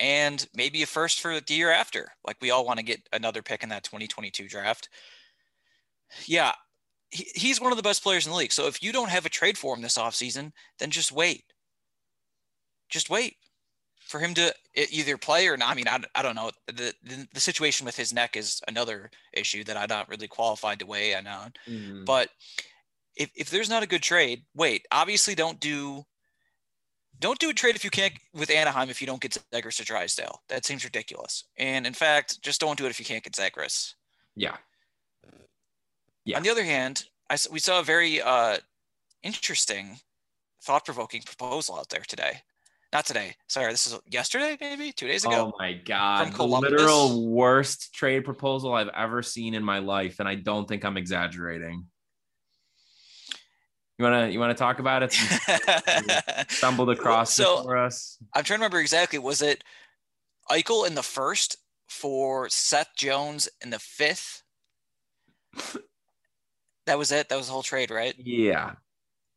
and 0.00 0.48
maybe 0.54 0.82
a 0.82 0.86
first 0.86 1.20
for 1.20 1.38
the 1.38 1.54
year 1.54 1.70
after. 1.70 2.10
Like 2.26 2.38
we 2.40 2.50
all 2.50 2.64
want 2.64 2.78
to 2.78 2.84
get 2.84 3.06
another 3.12 3.42
pick 3.42 3.62
in 3.62 3.68
that 3.68 3.84
2022 3.84 4.48
draft. 4.48 4.88
Yeah, 6.24 6.52
he, 7.10 7.26
he's 7.34 7.60
one 7.60 7.70
of 7.70 7.76
the 7.76 7.82
best 7.82 8.02
players 8.02 8.26
in 8.26 8.32
the 8.32 8.38
league. 8.38 8.52
So 8.52 8.66
if 8.66 8.82
you 8.82 8.92
don't 8.92 9.10
have 9.10 9.26
a 9.26 9.30
trade 9.30 9.58
for 9.58 9.76
him 9.76 9.82
this 9.82 9.98
offseason, 9.98 10.52
then 10.78 10.90
just 10.90 11.12
wait. 11.12 11.44
Just 12.88 13.10
wait 13.10 13.36
for 14.00 14.18
him 14.18 14.34
to 14.34 14.52
either 14.74 15.16
play 15.16 15.46
or 15.46 15.56
not. 15.56 15.70
I 15.70 15.74
mean, 15.74 15.86
I, 15.86 16.00
I 16.14 16.22
don't 16.22 16.34
know. 16.34 16.50
The, 16.66 16.92
the, 17.04 17.28
the 17.32 17.40
situation 17.40 17.84
with 17.84 17.96
his 17.96 18.12
neck 18.12 18.36
is 18.36 18.60
another 18.66 19.10
issue 19.32 19.62
that 19.64 19.76
I'm 19.76 19.88
not 19.88 20.08
really 20.08 20.26
qualified 20.26 20.80
to 20.80 20.86
weigh 20.86 21.12
in 21.12 21.26
on. 21.26 21.52
Mm-hmm. 21.68 22.04
But 22.04 22.30
if, 23.14 23.30
if 23.36 23.50
there's 23.50 23.70
not 23.70 23.84
a 23.84 23.88
good 23.88 24.02
trade, 24.02 24.42
wait. 24.56 24.86
Obviously, 24.90 25.36
don't 25.36 25.60
do 25.60 26.04
don't 27.20 27.38
do 27.38 27.50
a 27.50 27.54
trade 27.54 27.76
if 27.76 27.84
you 27.84 27.90
can't 27.90 28.14
with 28.34 28.50
Anaheim 28.50 28.90
if 28.90 29.00
you 29.00 29.06
don't 29.06 29.20
get 29.20 29.36
Zegras 29.52 29.76
to 29.76 29.84
Drysdale. 29.84 30.42
That 30.48 30.64
seems 30.64 30.84
ridiculous. 30.84 31.44
And 31.56 31.86
in 31.86 31.92
fact, 31.92 32.42
just 32.42 32.60
don't 32.60 32.76
do 32.76 32.86
it 32.86 32.90
if 32.90 32.98
you 32.98 33.04
can't 33.04 33.22
get 33.22 33.34
Zegras. 33.34 33.94
Yeah. 34.34 34.56
Yeah. 36.24 36.36
On 36.36 36.42
the 36.42 36.50
other 36.50 36.64
hand, 36.64 37.04
I, 37.28 37.36
we 37.50 37.58
saw 37.58 37.80
a 37.80 37.82
very 37.82 38.20
uh, 38.20 38.58
interesting, 39.22 39.98
thought-provoking 40.62 41.22
proposal 41.22 41.76
out 41.76 41.88
there 41.88 42.02
today. 42.06 42.42
Not 42.92 43.06
today. 43.06 43.36
Sorry, 43.46 43.70
this 43.70 43.86
is 43.86 43.98
yesterday, 44.10 44.56
maybe 44.60 44.90
two 44.90 45.06
days 45.06 45.24
ago. 45.24 45.52
Oh 45.52 45.56
my 45.60 45.74
god! 45.74 46.32
The 46.32 46.44
literal 46.44 47.28
worst 47.28 47.94
trade 47.94 48.24
proposal 48.24 48.74
I've 48.74 48.90
ever 48.96 49.22
seen 49.22 49.54
in 49.54 49.62
my 49.62 49.78
life, 49.78 50.18
and 50.18 50.28
I 50.28 50.34
don't 50.34 50.66
think 50.66 50.84
I'm 50.84 50.96
exaggerating. 50.96 51.86
You 54.00 54.04
wanna 54.04 54.28
you 54.28 54.40
wanna 54.40 54.54
talk 54.54 54.78
about 54.78 55.02
it? 55.02 55.12
stumbled 56.50 56.88
across 56.88 57.34
so, 57.34 57.62
for 57.64 57.76
us. 57.76 58.16
I'm 58.32 58.44
trying 58.44 58.56
to 58.56 58.62
remember 58.62 58.80
exactly. 58.80 59.18
Was 59.18 59.42
it 59.42 59.62
Eichel 60.50 60.86
in 60.86 60.94
the 60.94 61.02
first 61.02 61.58
for 61.86 62.48
Seth 62.48 62.88
Jones 62.96 63.46
in 63.62 63.68
the 63.68 63.78
fifth? 63.78 64.42
that 66.86 66.96
was 66.96 67.12
it. 67.12 67.28
That 67.28 67.36
was 67.36 67.48
the 67.48 67.52
whole 67.52 67.62
trade, 67.62 67.90
right? 67.90 68.14
Yeah, 68.16 68.72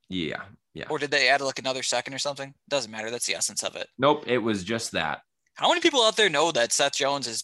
yeah, 0.08 0.44
yeah. 0.74 0.86
Or 0.90 0.98
did 0.98 1.12
they 1.12 1.28
add 1.28 1.42
like 1.42 1.60
another 1.60 1.84
second 1.84 2.14
or 2.14 2.20
something? 2.20 2.54
Doesn't 2.70 2.90
matter. 2.90 3.12
That's 3.12 3.28
the 3.28 3.36
essence 3.36 3.64
of 3.64 3.76
it. 3.76 3.90
Nope, 4.00 4.24
it 4.28 4.38
was 4.38 4.64
just 4.64 4.94
that. 4.94 5.24
How 5.56 5.68
many 5.68 5.82
people 5.82 6.04
out 6.04 6.16
there 6.16 6.30
know 6.30 6.54
that 6.54 6.72
Seth 6.72 6.94
Jones 6.94 7.28
is 7.28 7.44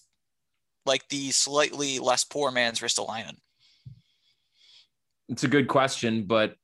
like 0.86 1.06
the 1.10 1.32
slightly 1.32 2.00
less 2.00 2.24
poor 2.24 2.50
man's 2.50 2.80
Ristolainen? 2.80 3.36
It's 5.28 5.44
a 5.44 5.50
good 5.50 5.68
question, 5.68 6.24
but 6.24 6.56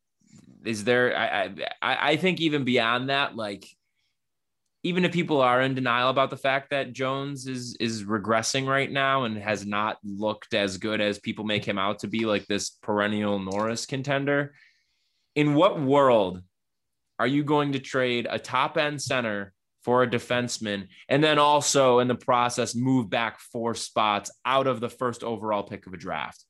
is 0.67 0.83
there 0.83 1.15
I, 1.17 1.49
I 1.81 2.11
i 2.11 2.15
think 2.17 2.41
even 2.41 2.63
beyond 2.63 3.09
that 3.09 3.35
like 3.35 3.67
even 4.83 5.03
if 5.03 5.11
people 5.11 5.41
are 5.41 5.61
in 5.61 5.73
denial 5.73 6.09
about 6.09 6.29
the 6.29 6.37
fact 6.37 6.69
that 6.69 6.93
jones 6.93 7.47
is 7.47 7.75
is 7.79 8.03
regressing 8.03 8.67
right 8.67 8.91
now 8.91 9.23
and 9.23 9.37
has 9.37 9.65
not 9.65 9.97
looked 10.03 10.53
as 10.53 10.77
good 10.77 11.01
as 11.01 11.19
people 11.19 11.45
make 11.45 11.65
him 11.65 11.77
out 11.77 11.99
to 11.99 12.07
be 12.07 12.25
like 12.25 12.45
this 12.47 12.69
perennial 12.69 13.39
norris 13.39 13.85
contender 13.85 14.53
in 15.35 15.53
what 15.53 15.81
world 15.81 16.41
are 17.19 17.27
you 17.27 17.43
going 17.43 17.73
to 17.73 17.79
trade 17.79 18.27
a 18.29 18.39
top 18.39 18.77
end 18.77 19.01
center 19.01 19.53
for 19.83 20.01
a 20.01 20.09
defenseman 20.09 20.87
and 21.09 21.23
then 21.23 21.37
also 21.37 21.99
in 21.99 22.07
the 22.07 22.15
process 22.15 22.73
move 22.73 23.09
back 23.09 23.39
four 23.39 23.75
spots 23.75 24.31
out 24.43 24.65
of 24.65 24.79
the 24.79 24.89
first 24.89 25.23
overall 25.23 25.63
pick 25.63 25.85
of 25.85 25.93
a 25.93 25.97
draft 25.97 26.43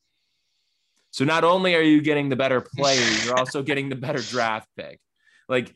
so 1.15 1.23
not 1.23 1.45
only 1.45 1.75
are 1.75 1.81
you 1.81 2.01
getting 2.01 2.27
the 2.27 2.35
better 2.35 2.59
player, 2.59 3.09
you're 3.23 3.39
also 3.39 3.63
getting 3.63 3.87
the 3.87 3.95
better 3.95 4.19
draft 4.19 4.67
pick. 4.75 4.99
Like 5.47 5.73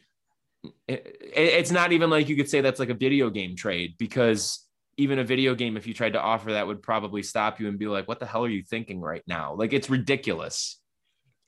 it, 0.86 1.18
it's 1.34 1.72
not 1.72 1.94
even 1.94 2.10
like 2.10 2.28
you 2.28 2.36
could 2.36 2.50
say 2.50 2.60
that's 2.60 2.78
like 2.78 2.90
a 2.90 2.94
video 2.94 3.30
game 3.30 3.56
trade 3.56 3.96
because 3.98 4.68
even 4.98 5.18
a 5.18 5.24
video 5.24 5.56
game, 5.56 5.78
if 5.78 5.88
you 5.88 5.94
tried 5.94 6.12
to 6.12 6.20
offer 6.20 6.52
that, 6.52 6.68
would 6.68 6.82
probably 6.82 7.24
stop 7.24 7.58
you 7.62 7.70
and 7.70 7.80
be 7.80 7.88
like, 7.88 8.06
"What 8.06 8.20
the 8.20 8.26
hell 8.26 8.44
are 8.44 8.50
you 8.50 8.62
thinking 8.62 9.00
right 9.00 9.24
now?" 9.28 9.56
Like 9.56 9.72
it's 9.72 9.90
ridiculous. 9.90 10.78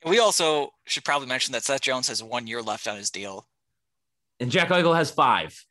We 0.05 0.19
also 0.19 0.69
should 0.85 1.03
probably 1.03 1.27
mention 1.27 1.51
that 1.51 1.65
Seth 1.65 1.81
Jones 1.81 2.07
has 2.07 2.23
one 2.23 2.47
year 2.47 2.61
left 2.61 2.87
on 2.87 2.95
his 2.95 3.09
deal, 3.09 3.45
and 4.39 4.49
Jack 4.49 4.69
Eichel 4.69 4.95
has 4.95 5.11
five. 5.11 5.65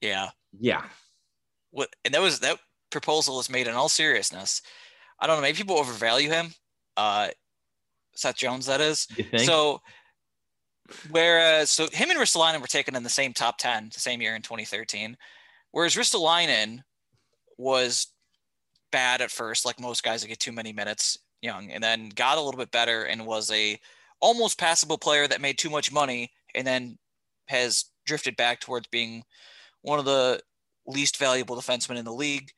Yeah. 0.00 0.30
Yeah. 0.58 0.86
What? 1.70 1.90
And 2.06 2.14
that 2.14 2.22
was 2.22 2.40
that 2.40 2.58
proposal 2.88 3.36
was 3.36 3.50
made 3.50 3.66
in 3.66 3.74
all 3.74 3.90
seriousness. 3.90 4.62
I 5.18 5.26
don't 5.26 5.36
know. 5.36 5.42
Maybe 5.42 5.58
people 5.58 5.76
overvalue 5.76 6.30
him 6.30 6.54
uh, 6.96 7.28
Seth 8.14 8.36
Jones, 8.36 8.66
that 8.66 8.80
is. 8.80 9.06
So, 9.44 9.80
whereas, 11.10 11.70
so 11.70 11.88
him 11.92 12.10
and 12.10 12.18
Ristolainen 12.18 12.60
were 12.60 12.66
taken 12.66 12.96
in 12.96 13.02
the 13.02 13.08
same 13.08 13.32
top 13.32 13.58
10 13.58 13.90
the 13.92 14.00
same 14.00 14.20
year 14.20 14.34
in 14.34 14.42
2013, 14.42 15.16
whereas 15.70 15.96
Ristolainen 15.96 16.82
was 17.58 18.08
bad 18.92 19.20
at 19.20 19.30
first, 19.30 19.64
like 19.64 19.80
most 19.80 20.02
guys 20.02 20.22
that 20.22 20.28
get 20.28 20.40
too 20.40 20.52
many 20.52 20.72
minutes 20.72 21.18
young, 21.42 21.70
and 21.70 21.82
then 21.82 22.08
got 22.10 22.38
a 22.38 22.40
little 22.40 22.58
bit 22.58 22.70
better 22.70 23.04
and 23.04 23.26
was 23.26 23.50
a 23.50 23.78
almost 24.20 24.58
passable 24.58 24.98
player 24.98 25.26
that 25.26 25.40
made 25.40 25.58
too 25.58 25.70
much 25.70 25.92
money 25.92 26.30
and 26.54 26.66
then 26.66 26.98
has 27.48 27.86
drifted 28.06 28.36
back 28.36 28.60
towards 28.60 28.86
being 28.88 29.22
one 29.82 29.98
of 29.98 30.04
the 30.04 30.40
least 30.86 31.16
valuable 31.16 31.56
defensemen 31.56 31.96
in 31.96 32.04
the 32.04 32.12
league. 32.12 32.50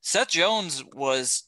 Seth 0.00 0.28
Jones 0.28 0.82
was 0.94 1.44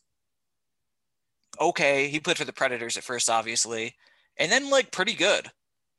okay. 1.61 2.09
He 2.09 2.21
played 2.21 2.39
for 2.39 2.45
the 2.45 2.53
Predators 2.53 2.97
at 2.97 3.05
first, 3.05 3.31
obviously, 3.31 3.95
and 4.39 4.51
then 4.51 4.71
like 4.71 4.93
pretty 4.93 5.15
good 5.15 5.51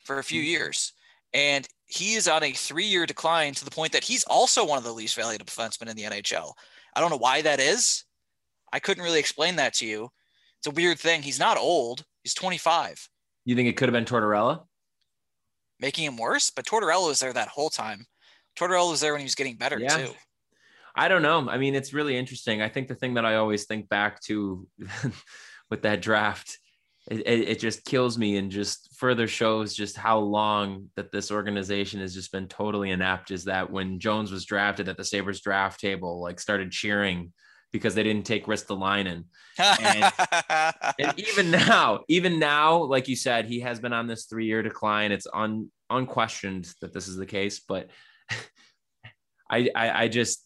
for 0.04 0.20
a 0.20 0.24
few 0.24 0.42
mm-hmm. 0.42 0.50
years. 0.50 0.94
And 1.34 1.68
he 1.86 2.14
is 2.14 2.28
on 2.28 2.44
a 2.44 2.52
three 2.52 2.86
year 2.86 3.06
decline 3.06 3.54
to 3.56 3.66
the 3.66 3.72
point 3.72 3.92
that 3.94 4.04
he's 4.04 4.24
also 4.26 4.66
one 4.66 4.78
of 4.78 4.84
the 4.84 4.94
least 4.94 5.16
valuable 5.16 5.46
defensemen 5.46 5.90
in 5.90 5.96
the 5.96 6.04
NHL. 6.04 6.54
I 6.96 7.02
don't 7.02 7.10
know 7.10 7.18
why 7.18 7.42
that 7.42 7.60
is. 7.60 8.04
I 8.72 8.80
couldn't 8.80 9.04
really 9.04 9.20
explain 9.20 9.56
that 9.58 9.74
to 9.76 9.86
you. 9.86 10.10
It's 10.60 10.68
a 10.68 10.72
weird 10.72 11.00
thing. 11.00 11.22
He's 11.22 11.40
not 11.40 11.58
old, 11.58 12.06
he's 12.24 12.34
25. 12.34 13.10
You 13.46 13.56
think 13.56 13.68
it 13.68 13.74
could 13.74 13.90
have 13.90 13.94
been 13.94 14.06
Tortorella? 14.06 14.64
Making 15.80 16.06
him 16.06 16.18
worse? 16.18 16.50
But 16.50 16.66
Tortorella 16.66 17.08
was 17.08 17.20
there 17.20 17.34
that 17.34 17.50
whole 17.50 17.70
time. 17.70 18.06
Tortorella 18.58 18.90
was 18.90 19.02
there 19.02 19.12
when 19.12 19.20
he 19.20 19.26
was 19.26 19.36
getting 19.36 19.58
better, 19.58 19.80
yeah. 19.80 19.98
too. 19.98 20.14
I 20.96 21.08
don't 21.08 21.22
know. 21.22 21.50
I 21.50 21.58
mean, 21.58 21.76
it's 21.76 21.94
really 21.94 22.18
interesting. 22.18 22.62
I 22.62 22.70
think 22.70 22.88
the 22.88 22.96
thing 22.96 23.16
that 23.16 23.26
I 23.26 23.36
always 23.36 23.66
think 23.66 23.90
back 23.90 24.22
to 24.24 24.68
with 25.70 25.82
that 25.84 26.02
draft, 26.02 26.58
it, 27.10 27.28
it, 27.28 27.60
just 27.60 27.84
kills 27.84 28.18
me 28.18 28.38
and 28.38 28.52
just 28.52 28.96
further 28.96 29.28
shows 29.28 29.74
just 29.76 29.98
how 29.98 30.20
long 30.20 30.90
that 30.96 31.12
this 31.12 31.32
organization 31.32 32.00
has 32.00 32.14
just 32.14 32.32
been 32.32 32.48
totally 32.48 32.92
inept. 32.92 33.32
Is 33.32 33.46
that 33.46 33.72
when 33.72 34.00
Jones 34.00 34.32
was 34.32 34.46
drafted 34.46 34.88
at 34.88 34.98
the 34.98 35.04
Sabres 35.04 35.42
draft 35.42 35.80
table, 35.80 36.22
like 36.22 36.40
started 36.40 36.72
cheering 36.72 37.34
because 37.74 37.96
they 37.96 38.04
didn't 38.04 38.26
take 38.26 38.48
risk. 38.48 38.68
Ristolainen. 38.68 39.26
And, 39.60 40.14
and 41.00 41.20
even 41.20 41.52
now, 41.52 42.02
even 42.08 42.40
now, 42.40 42.84
like 42.84 43.08
you 43.08 43.16
said, 43.16 43.46
he 43.46 43.60
has 43.62 43.80
been 43.80 43.94
on 43.94 44.08
this 44.08 44.26
three 44.26 44.46
year 44.46 44.62
decline. 44.62 45.12
It's 45.12 45.28
un, 45.34 45.70
unquestioned 45.90 46.72
that 46.82 46.94
this 46.94 47.08
is 47.08 47.18
the 47.18 47.26
case, 47.26 47.60
but 47.68 47.90
I, 49.52 49.70
I, 49.76 50.04
I 50.04 50.08
just 50.08 50.44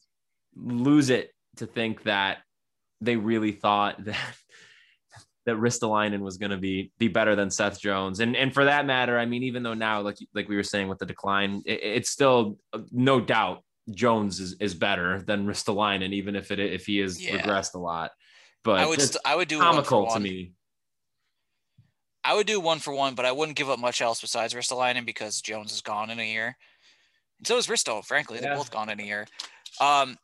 lose 0.59 1.09
it 1.09 1.31
to 1.57 1.65
think 1.65 2.03
that 2.03 2.39
they 3.01 3.15
really 3.15 3.51
thought 3.51 4.03
that 4.05 4.17
that 5.45 5.55
Ristolainen 5.55 6.19
was 6.19 6.37
going 6.37 6.51
to 6.51 6.57
be 6.57 6.91
be 6.97 7.07
better 7.07 7.35
than 7.35 7.49
Seth 7.49 7.79
Jones, 7.79 8.19
and 8.19 8.35
and 8.35 8.53
for 8.53 8.65
that 8.65 8.85
matter, 8.85 9.17
I 9.17 9.25
mean, 9.25 9.43
even 9.43 9.63
though 9.63 9.73
now, 9.73 10.01
like 10.01 10.17
like 10.33 10.49
we 10.49 10.55
were 10.55 10.63
saying 10.63 10.89
with 10.89 10.99
the 10.99 11.05
decline, 11.05 11.61
it, 11.65 11.79
it's 11.81 12.09
still 12.09 12.57
no 12.91 13.21
doubt 13.21 13.63
Jones 13.91 14.39
is, 14.39 14.55
is 14.59 14.73
better 14.73 15.21
than 15.21 15.45
Ristolainen, 15.47 16.13
even 16.13 16.35
if 16.35 16.51
it 16.51 16.59
if 16.59 16.85
he 16.85 16.97
has 16.97 17.21
yeah. 17.21 17.37
regressed 17.37 17.75
a 17.75 17.79
lot. 17.79 18.11
But 18.63 18.79
I 18.79 18.85
would 18.85 19.01
st- 19.01 19.21
I 19.23 19.35
would 19.35 19.47
do 19.47 19.59
comical 19.59 20.07
to 20.07 20.19
me. 20.19 20.51
I 22.23 22.33
would 22.33 22.47
do 22.47 22.59
one 22.59 22.79
for 22.79 22.93
one, 22.93 23.15
but 23.15 23.23
I 23.23 23.31
wouldn't 23.31 23.57
give 23.57 23.69
up 23.69 23.79
much 23.79 24.01
else 24.01 24.19
besides 24.19 24.53
Ristolainen 24.53 25.05
because 25.05 25.39
Jones 25.39 25.71
is 25.71 25.79
gone 25.79 26.09
in 26.09 26.19
a 26.19 26.29
year. 26.29 26.57
And 27.37 27.47
so 27.47 27.57
is 27.57 27.67
Risto, 27.67 28.03
frankly. 28.03 28.39
They're 28.39 28.55
both 28.55 28.69
gone 28.69 28.89
in 28.89 28.99
a 28.99 29.03
year. 29.03 29.27
Um, 29.79 30.17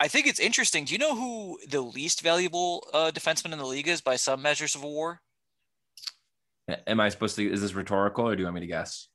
I 0.00 0.08
think 0.08 0.26
it's 0.26 0.40
interesting. 0.40 0.84
Do 0.84 0.92
you 0.92 0.98
know 0.98 1.16
who 1.16 1.58
the 1.68 1.80
least 1.80 2.20
valuable 2.20 2.86
uh, 2.92 3.10
defenseman 3.12 3.52
in 3.52 3.58
the 3.58 3.66
league 3.66 3.88
is 3.88 4.00
by 4.00 4.16
some 4.16 4.40
measures 4.40 4.74
of 4.74 4.84
war? 4.84 5.20
Am 6.86 7.00
I 7.00 7.08
supposed 7.08 7.36
to? 7.36 7.50
Is 7.50 7.60
this 7.60 7.74
rhetorical, 7.74 8.28
or 8.28 8.36
do 8.36 8.40
you 8.40 8.46
want 8.46 8.56
me 8.56 8.60
to 8.60 8.66
guess? 8.66 9.08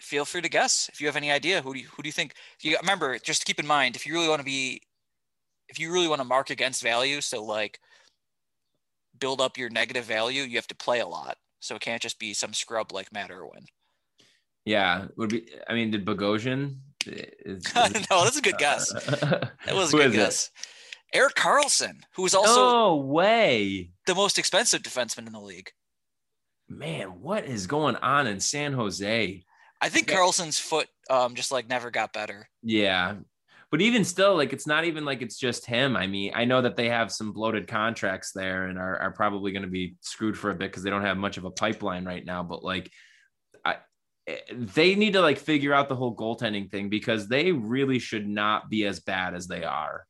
Feel 0.00 0.24
free 0.24 0.40
to 0.40 0.48
guess 0.48 0.90
if 0.92 1.00
you 1.00 1.06
have 1.06 1.16
any 1.16 1.30
idea. 1.30 1.62
Who 1.62 1.72
do 1.72 1.80
you, 1.80 1.86
who 1.94 2.02
do 2.02 2.08
you 2.08 2.12
think? 2.12 2.34
You 2.62 2.76
remember, 2.80 3.18
just 3.18 3.44
keep 3.44 3.60
in 3.60 3.66
mind 3.66 3.96
if 3.96 4.06
you 4.06 4.14
really 4.14 4.28
want 4.28 4.40
to 4.40 4.44
be, 4.44 4.82
if 5.68 5.78
you 5.78 5.92
really 5.92 6.08
want 6.08 6.20
to 6.20 6.26
mark 6.26 6.50
against 6.50 6.82
value, 6.82 7.20
so 7.20 7.44
like 7.44 7.78
build 9.18 9.40
up 9.40 9.56
your 9.56 9.70
negative 9.70 10.04
value, 10.04 10.42
you 10.42 10.56
have 10.56 10.66
to 10.68 10.74
play 10.74 11.00
a 11.00 11.06
lot. 11.06 11.36
So 11.60 11.76
it 11.76 11.82
can't 11.82 12.02
just 12.02 12.18
be 12.18 12.32
some 12.34 12.54
scrub 12.54 12.92
like 12.92 13.12
Matt 13.12 13.30
Irwin. 13.30 13.66
Yeah, 14.64 15.06
would 15.16 15.30
be. 15.30 15.48
I 15.68 15.74
mean, 15.74 15.90
did 15.90 16.04
Bogosian 16.04 16.76
is, 17.06 17.66
is, 17.66 17.74
no, 18.10 18.24
that's 18.24 18.38
a 18.38 18.42
good 18.42 18.58
guess. 18.58 18.92
That 19.66 19.74
was 19.74 19.92
a 19.92 19.96
good 19.96 20.12
guess. 20.12 20.50
It? 21.12 21.18
Erik 21.18 21.34
Karlsson, 21.34 22.00
who 22.14 22.22
was 22.22 22.34
also 22.34 22.70
no 22.70 22.96
way 22.96 23.90
the 24.06 24.14
most 24.14 24.38
expensive 24.38 24.82
defenseman 24.82 25.26
in 25.26 25.32
the 25.32 25.40
league. 25.40 25.70
Man, 26.68 27.20
what 27.20 27.44
is 27.44 27.66
going 27.66 27.96
on 27.96 28.26
in 28.26 28.38
San 28.38 28.72
Jose? 28.72 29.44
I 29.80 29.88
think 29.88 30.08
yeah. 30.08 30.16
Karlsson's 30.16 30.58
foot 30.58 30.86
um, 31.08 31.34
just 31.34 31.50
like 31.50 31.68
never 31.68 31.90
got 31.90 32.12
better. 32.12 32.48
Yeah. 32.62 33.16
But 33.70 33.80
even 33.80 34.04
still, 34.04 34.36
like 34.36 34.52
it's 34.52 34.66
not 34.66 34.84
even 34.84 35.04
like 35.04 35.22
it's 35.22 35.38
just 35.38 35.64
him. 35.64 35.96
I 35.96 36.06
mean, 36.06 36.32
I 36.34 36.44
know 36.44 36.62
that 36.62 36.76
they 36.76 36.88
have 36.88 37.12
some 37.12 37.32
bloated 37.32 37.68
contracts 37.68 38.32
there 38.32 38.64
and 38.64 38.78
are, 38.78 38.98
are 38.98 39.12
probably 39.12 39.52
going 39.52 39.62
to 39.62 39.68
be 39.68 39.96
screwed 40.00 40.36
for 40.36 40.50
a 40.50 40.54
bit 40.54 40.70
because 40.70 40.82
they 40.82 40.90
don't 40.90 41.04
have 41.04 41.16
much 41.16 41.36
of 41.36 41.44
a 41.44 41.50
pipeline 41.50 42.04
right 42.04 42.24
now. 42.24 42.42
But 42.42 42.64
like 42.64 42.90
they 44.52 44.94
need 44.94 45.14
to 45.14 45.20
like 45.20 45.38
figure 45.38 45.72
out 45.72 45.88
the 45.88 45.96
whole 45.96 46.14
goaltending 46.14 46.70
thing 46.70 46.88
because 46.88 47.28
they 47.28 47.52
really 47.52 47.98
should 47.98 48.28
not 48.28 48.68
be 48.68 48.86
as 48.86 49.00
bad 49.00 49.34
as 49.34 49.46
they 49.46 49.64
are. 49.64 50.06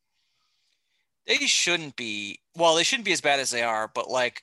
They 1.26 1.36
shouldn't 1.36 1.96
be. 1.96 2.40
Well, 2.56 2.74
they 2.74 2.82
shouldn't 2.82 3.04
be 3.04 3.12
as 3.12 3.20
bad 3.20 3.40
as 3.40 3.50
they 3.50 3.62
are, 3.62 3.90
but 3.94 4.10
like 4.10 4.42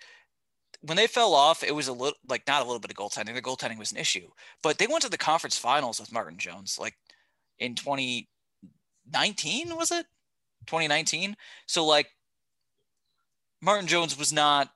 when 0.81 0.97
they 0.97 1.07
fell 1.07 1.33
off, 1.33 1.63
it 1.63 1.75
was 1.75 1.87
a 1.87 1.93
little 1.93 2.17
like 2.29 2.43
not 2.47 2.61
a 2.61 2.65
little 2.65 2.79
bit 2.79 2.91
of 2.91 2.97
goaltending. 2.97 3.33
The 3.33 3.41
goaltending 3.41 3.79
was 3.79 3.91
an 3.91 3.97
issue, 3.97 4.27
but 4.63 4.77
they 4.77 4.87
went 4.87 5.03
to 5.03 5.09
the 5.09 5.17
conference 5.17 5.57
finals 5.57 5.99
with 5.99 6.13
Martin 6.13 6.37
Jones, 6.37 6.77
like 6.79 6.95
in 7.59 7.75
2019, 7.75 9.75
was 9.75 9.91
it? 9.91 10.05
2019. 10.67 11.35
So 11.65 11.85
like 11.85 12.07
Martin 13.61 13.87
Jones 13.87 14.17
was 14.17 14.31
not 14.31 14.69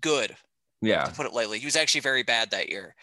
good. 0.00 0.36
Yeah. 0.80 1.04
To 1.04 1.12
put 1.12 1.26
it 1.26 1.32
lightly, 1.32 1.58
he 1.58 1.66
was 1.66 1.76
actually 1.76 2.02
very 2.02 2.22
bad 2.22 2.50
that 2.50 2.68
year, 2.68 2.94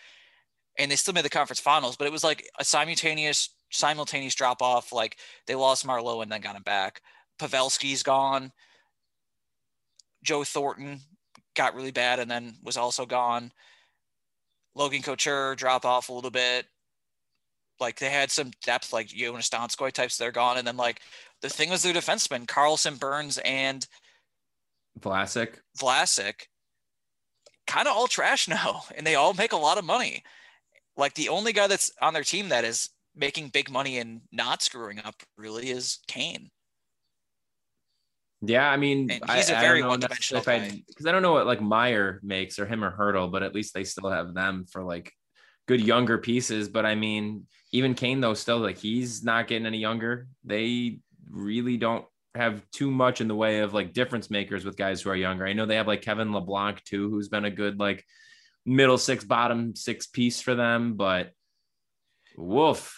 and 0.80 0.90
they 0.90 0.96
still 0.96 1.14
made 1.14 1.26
the 1.26 1.30
conference 1.30 1.60
finals. 1.60 1.98
But 1.98 2.08
it 2.08 2.14
was 2.14 2.24
like 2.24 2.50
a 2.58 2.66
simultaneous 2.66 3.50
simultaneous 3.70 4.34
drop 4.34 4.62
off. 4.62 4.92
Like 4.92 5.18
they 5.46 5.54
lost 5.54 5.86
Marleau 5.86 6.24
and 6.24 6.32
then 6.32 6.42
got 6.42 6.56
him 6.56 6.64
back. 6.64 7.02
Pavelski's 7.40 8.02
gone. 8.02 8.52
Joe 10.24 10.44
Thornton 10.44 11.02
got 11.56 11.76
really 11.76 11.92
bad 11.92 12.20
and 12.20 12.32
then 12.32 12.56
was 12.64 12.78
also 12.78 13.06
gone. 13.06 13.52
Logan 14.76 15.02
Couture 15.02 15.56
drop 15.56 15.86
off 15.86 16.10
a 16.10 16.14
little 16.14 16.32
bit. 16.32 16.66
Like 17.80 18.00
they 18.00 18.10
had 18.10 18.32
some 18.32 18.52
depth, 18.66 18.92
like 18.92 19.08
Joonas 19.08 19.50
Donskoi 19.50 19.92
types, 19.92 20.18
they're 20.18 20.32
gone. 20.32 20.58
And 20.58 20.68
then 20.68 20.78
like 20.78 21.02
the 21.42 21.50
thing 21.50 21.70
was 21.70 21.84
their 21.84 21.94
defensemen, 21.94 22.46
Karlsson, 22.46 23.00
Burns, 23.00 23.38
and 23.40 23.86
Vlasic. 25.00 25.60
Vlasic, 25.78 26.48
kind 27.68 27.88
of 27.88 27.96
all 27.96 28.08
trash 28.08 28.48
now, 28.50 28.84
and 28.96 29.08
they 29.08 29.16
all 29.16 29.34
make 29.34 29.54
a 29.54 29.58
lot 29.58 29.78
of 29.78 29.86
money. 29.86 30.24
Like 31.00 31.14
the 31.14 31.30
only 31.30 31.54
guy 31.54 31.68
that's 31.68 31.92
on 32.02 32.14
their 32.14 32.24
team 32.24 32.50
that 32.50 32.66
is 32.66 32.90
making 33.16 33.50
big 33.50 33.72
money 33.72 33.98
and 33.98 34.22
not 34.32 34.62
screwing 34.62 35.00
up 35.04 35.16
really 35.38 35.70
is 35.70 36.00
Kane. 36.08 36.50
Yeah, 38.42 38.70
I 38.70 38.78
mean, 38.78 39.10
And 39.12 39.32
he's 39.32 39.50
a 39.50 39.58
I, 39.58 39.62
very 39.62 39.80
don't 39.80 39.88
know 39.88 39.90
one-dimensional 39.92 40.44
guy. 40.44 40.82
because 40.88 41.06
I 41.06 41.12
don't 41.12 41.22
know 41.22 41.34
what 41.34 41.46
like 41.46 41.62
Meier 41.62 42.20
makes 42.24 42.58
or 42.60 42.66
him 42.66 42.84
or 42.84 42.92
Hertl, 42.92 43.32
but 43.32 43.44
at 43.44 43.54
least 43.54 43.74
they 43.74 43.84
still 43.84 44.10
have 44.10 44.34
them 44.34 44.66
for 44.72 44.84
like 44.84 45.12
good 45.68 45.82
younger 45.82 46.18
pieces. 46.18 46.70
But 46.70 46.86
I 46.86 46.96
mean, 46.96 47.48
even 47.74 47.96
Kane 47.96 48.22
though, 48.22 48.34
still 48.34 48.60
like 48.60 48.78
he's 48.78 49.24
not 49.24 49.48
getting 49.48 49.66
any 49.66 49.80
younger. 49.80 50.28
They 50.46 51.00
really 51.30 51.78
don't 51.78 52.06
have 52.36 52.62
too 52.72 52.92
much 52.92 53.20
in 53.22 53.28
the 53.28 53.36
way 53.36 53.60
of 53.60 53.74
like 53.74 53.92
difference 53.94 54.30
makers 54.30 54.64
with 54.64 54.78
guys 54.78 55.02
who 55.02 55.10
are 55.10 55.16
younger. 55.16 55.46
I 55.46 55.54
know 55.54 55.66
they 55.66 55.76
have 55.76 55.88
like 55.88 56.02
Kevin 56.02 56.30
Labanc 56.30 56.84
too, 56.84 57.10
who's 57.10 57.28
been 57.28 57.46
a 57.46 57.52
good 57.52 57.80
like 57.80 58.06
middle 58.70 58.98
six, 58.98 59.24
bottom 59.24 59.76
six 59.76 60.08
piece 60.08 60.42
for 60.42 60.56
them, 60.56 60.94
but 60.94 61.34
woof. 62.38 62.98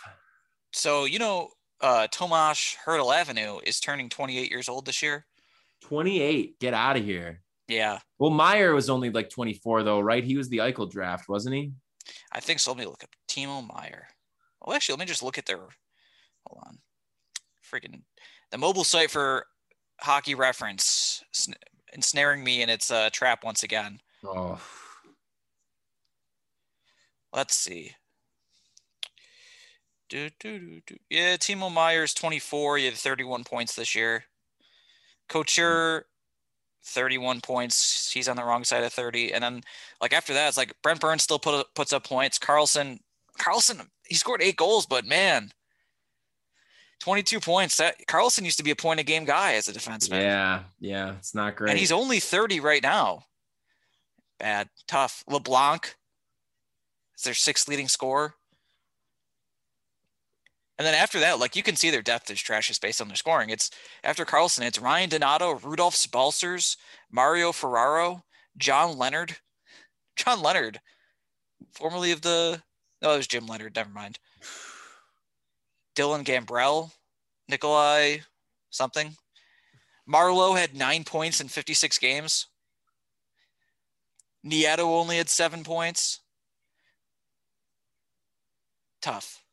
So 0.73 1.05
you 1.05 1.19
know, 1.19 1.49
uh, 1.81 2.07
Tomas 2.11 2.75
Hertl 2.85 3.13
Avenue 3.15 3.59
is 3.63 3.79
turning 3.79 4.09
28 4.09 4.49
years 4.49 4.69
old 4.69 4.85
this 4.85 5.01
year. 5.01 5.25
28. 5.83 6.59
Get 6.59 6.73
out 6.73 6.97
of 6.97 7.03
here. 7.03 7.41
Yeah, 7.67 7.99
Well, 8.19 8.31
Meier 8.31 8.73
was 8.73 8.89
only 8.89 9.11
like 9.11 9.29
24 9.29 9.83
though, 9.83 10.01
right? 10.01 10.25
He 10.25 10.35
was 10.35 10.49
the 10.49 10.57
Eichel 10.57 10.91
draft, 10.91 11.29
wasn't 11.29 11.55
he? 11.55 11.71
I 12.33 12.41
think 12.41 12.59
so. 12.59 12.71
Let 12.71 12.79
me 12.79 12.85
look 12.85 13.01
up 13.03 13.15
Timo 13.29 13.65
Meier. 13.65 14.07
Oh, 14.61 14.73
actually, 14.73 14.93
let 14.93 14.99
me 14.99 15.05
just 15.05 15.23
look 15.23 15.37
at 15.37 15.45
their. 15.45 15.57
Hold 15.57 16.63
on, 16.67 16.79
freaking 17.63 18.01
the 18.51 18.57
mobile 18.57 18.83
site 18.83 19.09
for 19.09 19.45
Hockey 20.01 20.35
Reference 20.35 21.23
sn- 21.31 21.53
ensnaring 21.93 22.43
me 22.43 22.61
in 22.61 22.69
its 22.69 22.91
uh, 22.91 23.09
trap 23.13 23.45
once 23.45 23.63
again. 23.63 23.99
Oh, 24.25 24.59
Let's 27.33 27.55
see. 27.55 27.95
Do, 30.09 30.29
do, 30.39 30.59
do, 30.59 30.81
do. 30.85 30.95
Yeah, 31.09 31.37
Timo 31.37 31.73
Meier's 31.73 32.13
24. 32.13 32.77
He 32.79 32.85
had 32.85 32.95
31 32.95 33.45
points 33.45 33.75
this 33.75 33.95
year. 33.95 34.25
Couture, 35.29 36.05
31 36.83 37.39
points. 37.39 38.11
He's 38.11 38.27
on 38.27 38.35
the 38.35 38.43
wrong 38.43 38.65
side 38.65 38.83
of 38.83 38.91
30. 38.91 39.33
And 39.33 39.41
then, 39.41 39.61
like, 40.01 40.11
after 40.11 40.33
that, 40.33 40.49
it's 40.49 40.57
like 40.57 40.73
Brent 40.83 40.99
Burns 40.99 41.23
still 41.23 41.39
put, 41.39 41.73
puts 41.75 41.93
up 41.93 42.03
points. 42.03 42.37
Karlsson, 42.37 42.99
Karlsson, 43.39 43.87
he 44.05 44.15
scored 44.15 44.41
eight 44.41 44.57
goals, 44.57 44.85
but 44.85 45.05
man, 45.05 45.51
22 46.99 47.39
points. 47.39 47.77
That 47.77 47.95
Karlsson 48.07 48.43
used 48.43 48.57
to 48.57 48.63
be 48.63 48.71
a 48.71 48.75
point 48.75 48.99
a 48.99 49.03
game 49.03 49.23
guy 49.23 49.53
as 49.53 49.69
a 49.69 49.73
defenseman. 49.73 50.21
yeah, 50.21 50.63
yeah, 50.81 51.15
it's 51.17 51.33
not 51.33 51.55
great. 51.55 51.69
And 51.69 51.79
he's 51.79 51.93
only 51.93 52.19
30 52.19 52.59
right 52.59 52.83
now. 52.83 53.23
Bad, 54.39 54.67
tough. 54.87 55.23
Labanc 55.29 55.93
their 57.21 57.33
sixth 57.33 57.67
leading 57.67 57.87
scorer. 57.87 58.35
And 60.77 60.85
then 60.85 60.95
after 60.95 61.19
that, 61.19 61.39
like 61.39 61.55
you 61.55 61.63
can 61.63 61.75
see 61.75 61.91
their 61.91 62.01
depth 62.01 62.31
is 62.31 62.41
trash 62.41 62.67
just 62.67 62.81
based 62.81 63.01
on 63.01 63.07
their 63.07 63.15
scoring. 63.15 63.49
It's 63.49 63.69
after 64.03 64.25
Karlsson, 64.25 64.65
it's 64.65 64.79
Ryan 64.79 65.09
Donato, 65.09 65.53
Rudolph 65.59 66.11
Balcers, 66.11 66.77
Mario 67.11 67.51
Ferraro, 67.51 68.23
John 68.57 68.97
Leonard. 68.97 69.37
John 70.15 70.41
Leonard, 70.41 70.81
formerly 71.71 72.11
of 72.11 72.21
the 72.21 72.61
no, 73.01 73.13
it 73.13 73.17
was 73.17 73.27
Jim 73.27 73.47
Leonard, 73.47 73.75
never 73.75 73.89
mind. 73.89 74.19
Dylan 75.95 76.23
Gambrell, 76.23 76.91
Nikolai 77.47 78.19
something. 78.71 79.15
Marleau 80.09 80.57
had 80.57 80.75
nine 80.75 81.03
points 81.03 81.39
in 81.39 81.47
56 81.47 81.97
games. 81.99 82.47
Nieto 84.45 84.79
only 84.79 85.17
had 85.17 85.29
seven 85.29 85.63
points. 85.63 86.20
Tough. 89.01 89.43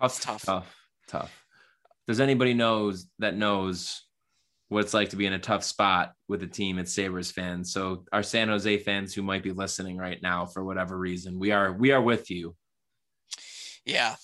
tough, 0.00 0.20
tough. 0.20 0.44
tough, 0.44 0.76
tough. 1.06 1.44
Does 2.06 2.20
anybody 2.20 2.54
knows 2.54 3.06
that 3.18 3.36
knows 3.36 4.02
what 4.68 4.80
it's 4.84 4.94
like 4.94 5.10
to 5.10 5.16
be 5.16 5.26
in 5.26 5.32
a 5.32 5.38
tough 5.38 5.64
spot 5.64 6.12
with 6.28 6.42
a 6.42 6.46
team 6.46 6.78
at 6.78 6.88
Sabres 6.88 7.30
fans? 7.30 7.72
So 7.72 8.04
our 8.12 8.22
San 8.22 8.48
Jose 8.48 8.78
fans 8.78 9.14
who 9.14 9.22
might 9.22 9.42
be 9.42 9.52
listening 9.52 9.96
right 9.96 10.20
now 10.22 10.46
for 10.46 10.64
whatever 10.64 10.98
reason, 10.98 11.38
we 11.38 11.52
are 11.52 11.72
we 11.72 11.92
are 11.92 12.02
with 12.02 12.30
you. 12.30 12.56
Yeah. 13.84 14.16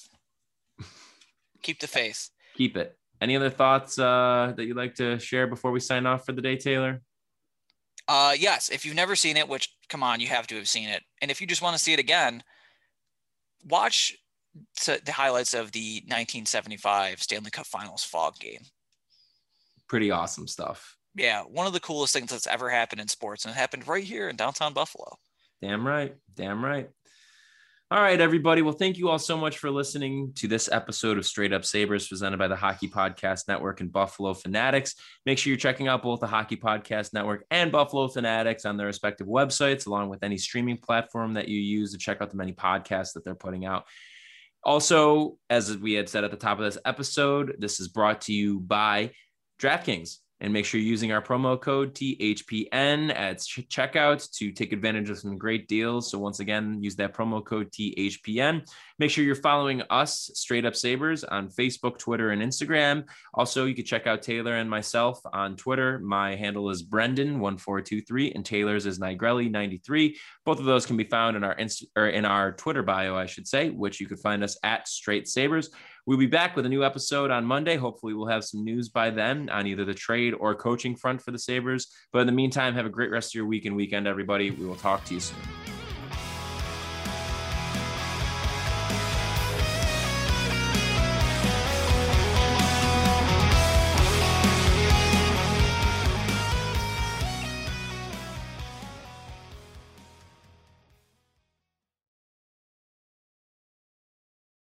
Keep 1.62 1.80
the 1.80 1.86
faith. 1.86 2.30
Keep 2.54 2.76
it. 2.76 2.96
Any 3.20 3.36
other 3.36 3.50
thoughts 3.50 3.98
uh, 3.98 4.54
that 4.56 4.64
you'd 4.64 4.76
like 4.76 4.94
to 4.94 5.18
share 5.18 5.46
before 5.46 5.72
we 5.72 5.80
sign 5.80 6.06
off 6.06 6.24
for 6.24 6.32
the 6.32 6.40
day, 6.40 6.56
Taylor? 6.56 7.02
Uh, 8.08 8.34
yes, 8.36 8.70
if 8.70 8.84
you've 8.84 8.94
never 8.94 9.14
seen 9.14 9.36
it, 9.36 9.46
which 9.46 9.74
come 9.88 10.02
on, 10.02 10.20
you 10.20 10.26
have 10.26 10.46
to 10.48 10.56
have 10.56 10.68
seen 10.68 10.88
it, 10.88 11.02
and 11.20 11.30
if 11.30 11.40
you 11.40 11.46
just 11.46 11.62
want 11.62 11.76
to 11.76 11.82
see 11.82 11.92
it 11.92 11.98
again, 11.98 12.42
watch 13.68 14.16
t- 14.78 14.98
the 15.04 15.12
highlights 15.12 15.54
of 15.54 15.72
the 15.72 16.02
1975 16.06 17.22
Stanley 17.22 17.50
Cup 17.50 17.66
Finals 17.66 18.04
fog 18.04 18.38
game. 18.38 18.62
Pretty 19.88 20.10
awesome 20.10 20.46
stuff. 20.46 20.96
Yeah, 21.14 21.42
one 21.42 21.66
of 21.66 21.72
the 21.72 21.80
coolest 21.80 22.12
things 22.12 22.30
that's 22.30 22.46
ever 22.46 22.70
happened 22.70 23.00
in 23.00 23.08
sports, 23.08 23.44
and 23.44 23.52
it 23.52 23.58
happened 23.58 23.88
right 23.88 24.04
here 24.04 24.28
in 24.28 24.36
downtown 24.36 24.72
Buffalo. 24.72 25.16
Damn 25.60 25.86
right. 25.86 26.14
Damn 26.34 26.64
right. 26.64 26.88
All 27.92 28.00
right, 28.00 28.20
everybody. 28.20 28.62
Well, 28.62 28.72
thank 28.72 28.98
you 28.98 29.08
all 29.08 29.18
so 29.18 29.36
much 29.36 29.58
for 29.58 29.68
listening 29.68 30.32
to 30.36 30.46
this 30.46 30.70
episode 30.70 31.18
of 31.18 31.26
Straight 31.26 31.52
Up 31.52 31.64
Sabres 31.64 32.06
presented 32.06 32.38
by 32.38 32.46
the 32.46 32.54
Hockey 32.54 32.86
Podcast 32.86 33.48
Network 33.48 33.80
and 33.80 33.90
Buffalo 33.90 34.32
Fanatics. 34.32 34.94
Make 35.26 35.38
sure 35.38 35.50
you're 35.50 35.58
checking 35.58 35.88
out 35.88 36.04
both 36.04 36.20
the 36.20 36.28
Hockey 36.28 36.56
Podcast 36.56 37.12
Network 37.12 37.44
and 37.50 37.72
Buffalo 37.72 38.06
Fanatics 38.06 38.64
on 38.64 38.76
their 38.76 38.86
respective 38.86 39.26
websites, 39.26 39.88
along 39.88 40.08
with 40.08 40.22
any 40.22 40.38
streaming 40.38 40.76
platform 40.76 41.34
that 41.34 41.48
you 41.48 41.58
use 41.58 41.90
to 41.90 41.98
check 41.98 42.22
out 42.22 42.30
the 42.30 42.36
many 42.36 42.52
podcasts 42.52 43.14
that 43.14 43.24
they're 43.24 43.34
putting 43.34 43.64
out. 43.64 43.86
Also, 44.62 45.38
as 45.48 45.76
we 45.78 45.94
had 45.94 46.08
said 46.08 46.24
at 46.24 46.30
the 46.30 46.36
top 46.36 46.58
of 46.58 46.64
this 46.64 46.78
episode, 46.84 47.56
this 47.58 47.80
is 47.80 47.88
brought 47.88 48.22
to 48.22 48.32
you 48.32 48.60
by 48.60 49.10
DraftKings. 49.60 50.18
And 50.40 50.52
make 50.52 50.64
sure 50.64 50.80
you're 50.80 50.88
using 50.88 51.12
our 51.12 51.20
promo 51.20 51.60
code 51.60 51.94
THPN 51.94 53.14
at 53.14 53.40
ch- 53.40 53.68
checkout 53.68 54.30
to 54.36 54.52
take 54.52 54.72
advantage 54.72 55.10
of 55.10 55.18
some 55.18 55.36
great 55.36 55.68
deals. 55.68 56.10
So, 56.10 56.18
once 56.18 56.40
again, 56.40 56.82
use 56.82 56.96
that 56.96 57.14
promo 57.14 57.44
code 57.44 57.70
THPN. 57.70 58.66
Make 58.98 59.10
sure 59.10 59.22
you're 59.22 59.34
following 59.34 59.82
us, 59.90 60.30
Straight 60.34 60.64
Up 60.64 60.74
Sabres, 60.74 61.24
on 61.24 61.48
Facebook, 61.48 61.98
Twitter, 61.98 62.30
and 62.30 62.40
Instagram. 62.40 63.04
Also, 63.34 63.66
you 63.66 63.74
can 63.74 63.84
check 63.84 64.06
out 64.06 64.22
Taylor 64.22 64.54
and 64.56 64.68
myself 64.68 65.20
on 65.32 65.56
Twitter. 65.56 65.98
My 65.98 66.36
handle 66.36 66.70
is 66.70 66.82
Brendan1423 66.82 68.34
and 68.34 68.44
Taylor's 68.44 68.86
is 68.86 68.98
Nigrelli93. 68.98 70.16
Both 70.44 70.58
of 70.58 70.64
those 70.64 70.86
can 70.86 70.96
be 70.96 71.04
found 71.04 71.36
in 71.36 71.44
our 71.44 71.52
Inst- 71.52 71.86
or 71.96 72.08
in 72.08 72.24
our 72.24 72.52
Twitter 72.52 72.82
bio, 72.82 73.16
I 73.16 73.26
should 73.26 73.46
say, 73.46 73.70
which 73.70 74.00
you 74.00 74.08
could 74.08 74.20
find 74.20 74.42
us 74.42 74.58
at 74.62 74.88
Straight 74.88 75.28
Sabres. 75.28 75.70
We'll 76.10 76.18
be 76.18 76.26
back 76.26 76.56
with 76.56 76.66
a 76.66 76.68
new 76.68 76.82
episode 76.82 77.30
on 77.30 77.44
Monday. 77.44 77.76
Hopefully, 77.76 78.14
we'll 78.14 78.26
have 78.26 78.42
some 78.42 78.64
news 78.64 78.88
by 78.88 79.10
then 79.10 79.48
on 79.48 79.68
either 79.68 79.84
the 79.84 79.94
trade 79.94 80.34
or 80.34 80.56
coaching 80.56 80.96
front 80.96 81.22
for 81.22 81.30
the 81.30 81.38
Sabres. 81.38 81.86
But 82.12 82.18
in 82.18 82.26
the 82.26 82.32
meantime, 82.32 82.74
have 82.74 82.84
a 82.84 82.88
great 82.88 83.12
rest 83.12 83.30
of 83.30 83.36
your 83.36 83.46
week 83.46 83.64
and 83.64 83.76
weekend, 83.76 84.08
everybody. 84.08 84.50
We 84.50 84.66
will 84.66 84.74
talk 84.74 85.04
to 85.04 85.14
you 85.14 85.20
soon. 85.20 85.69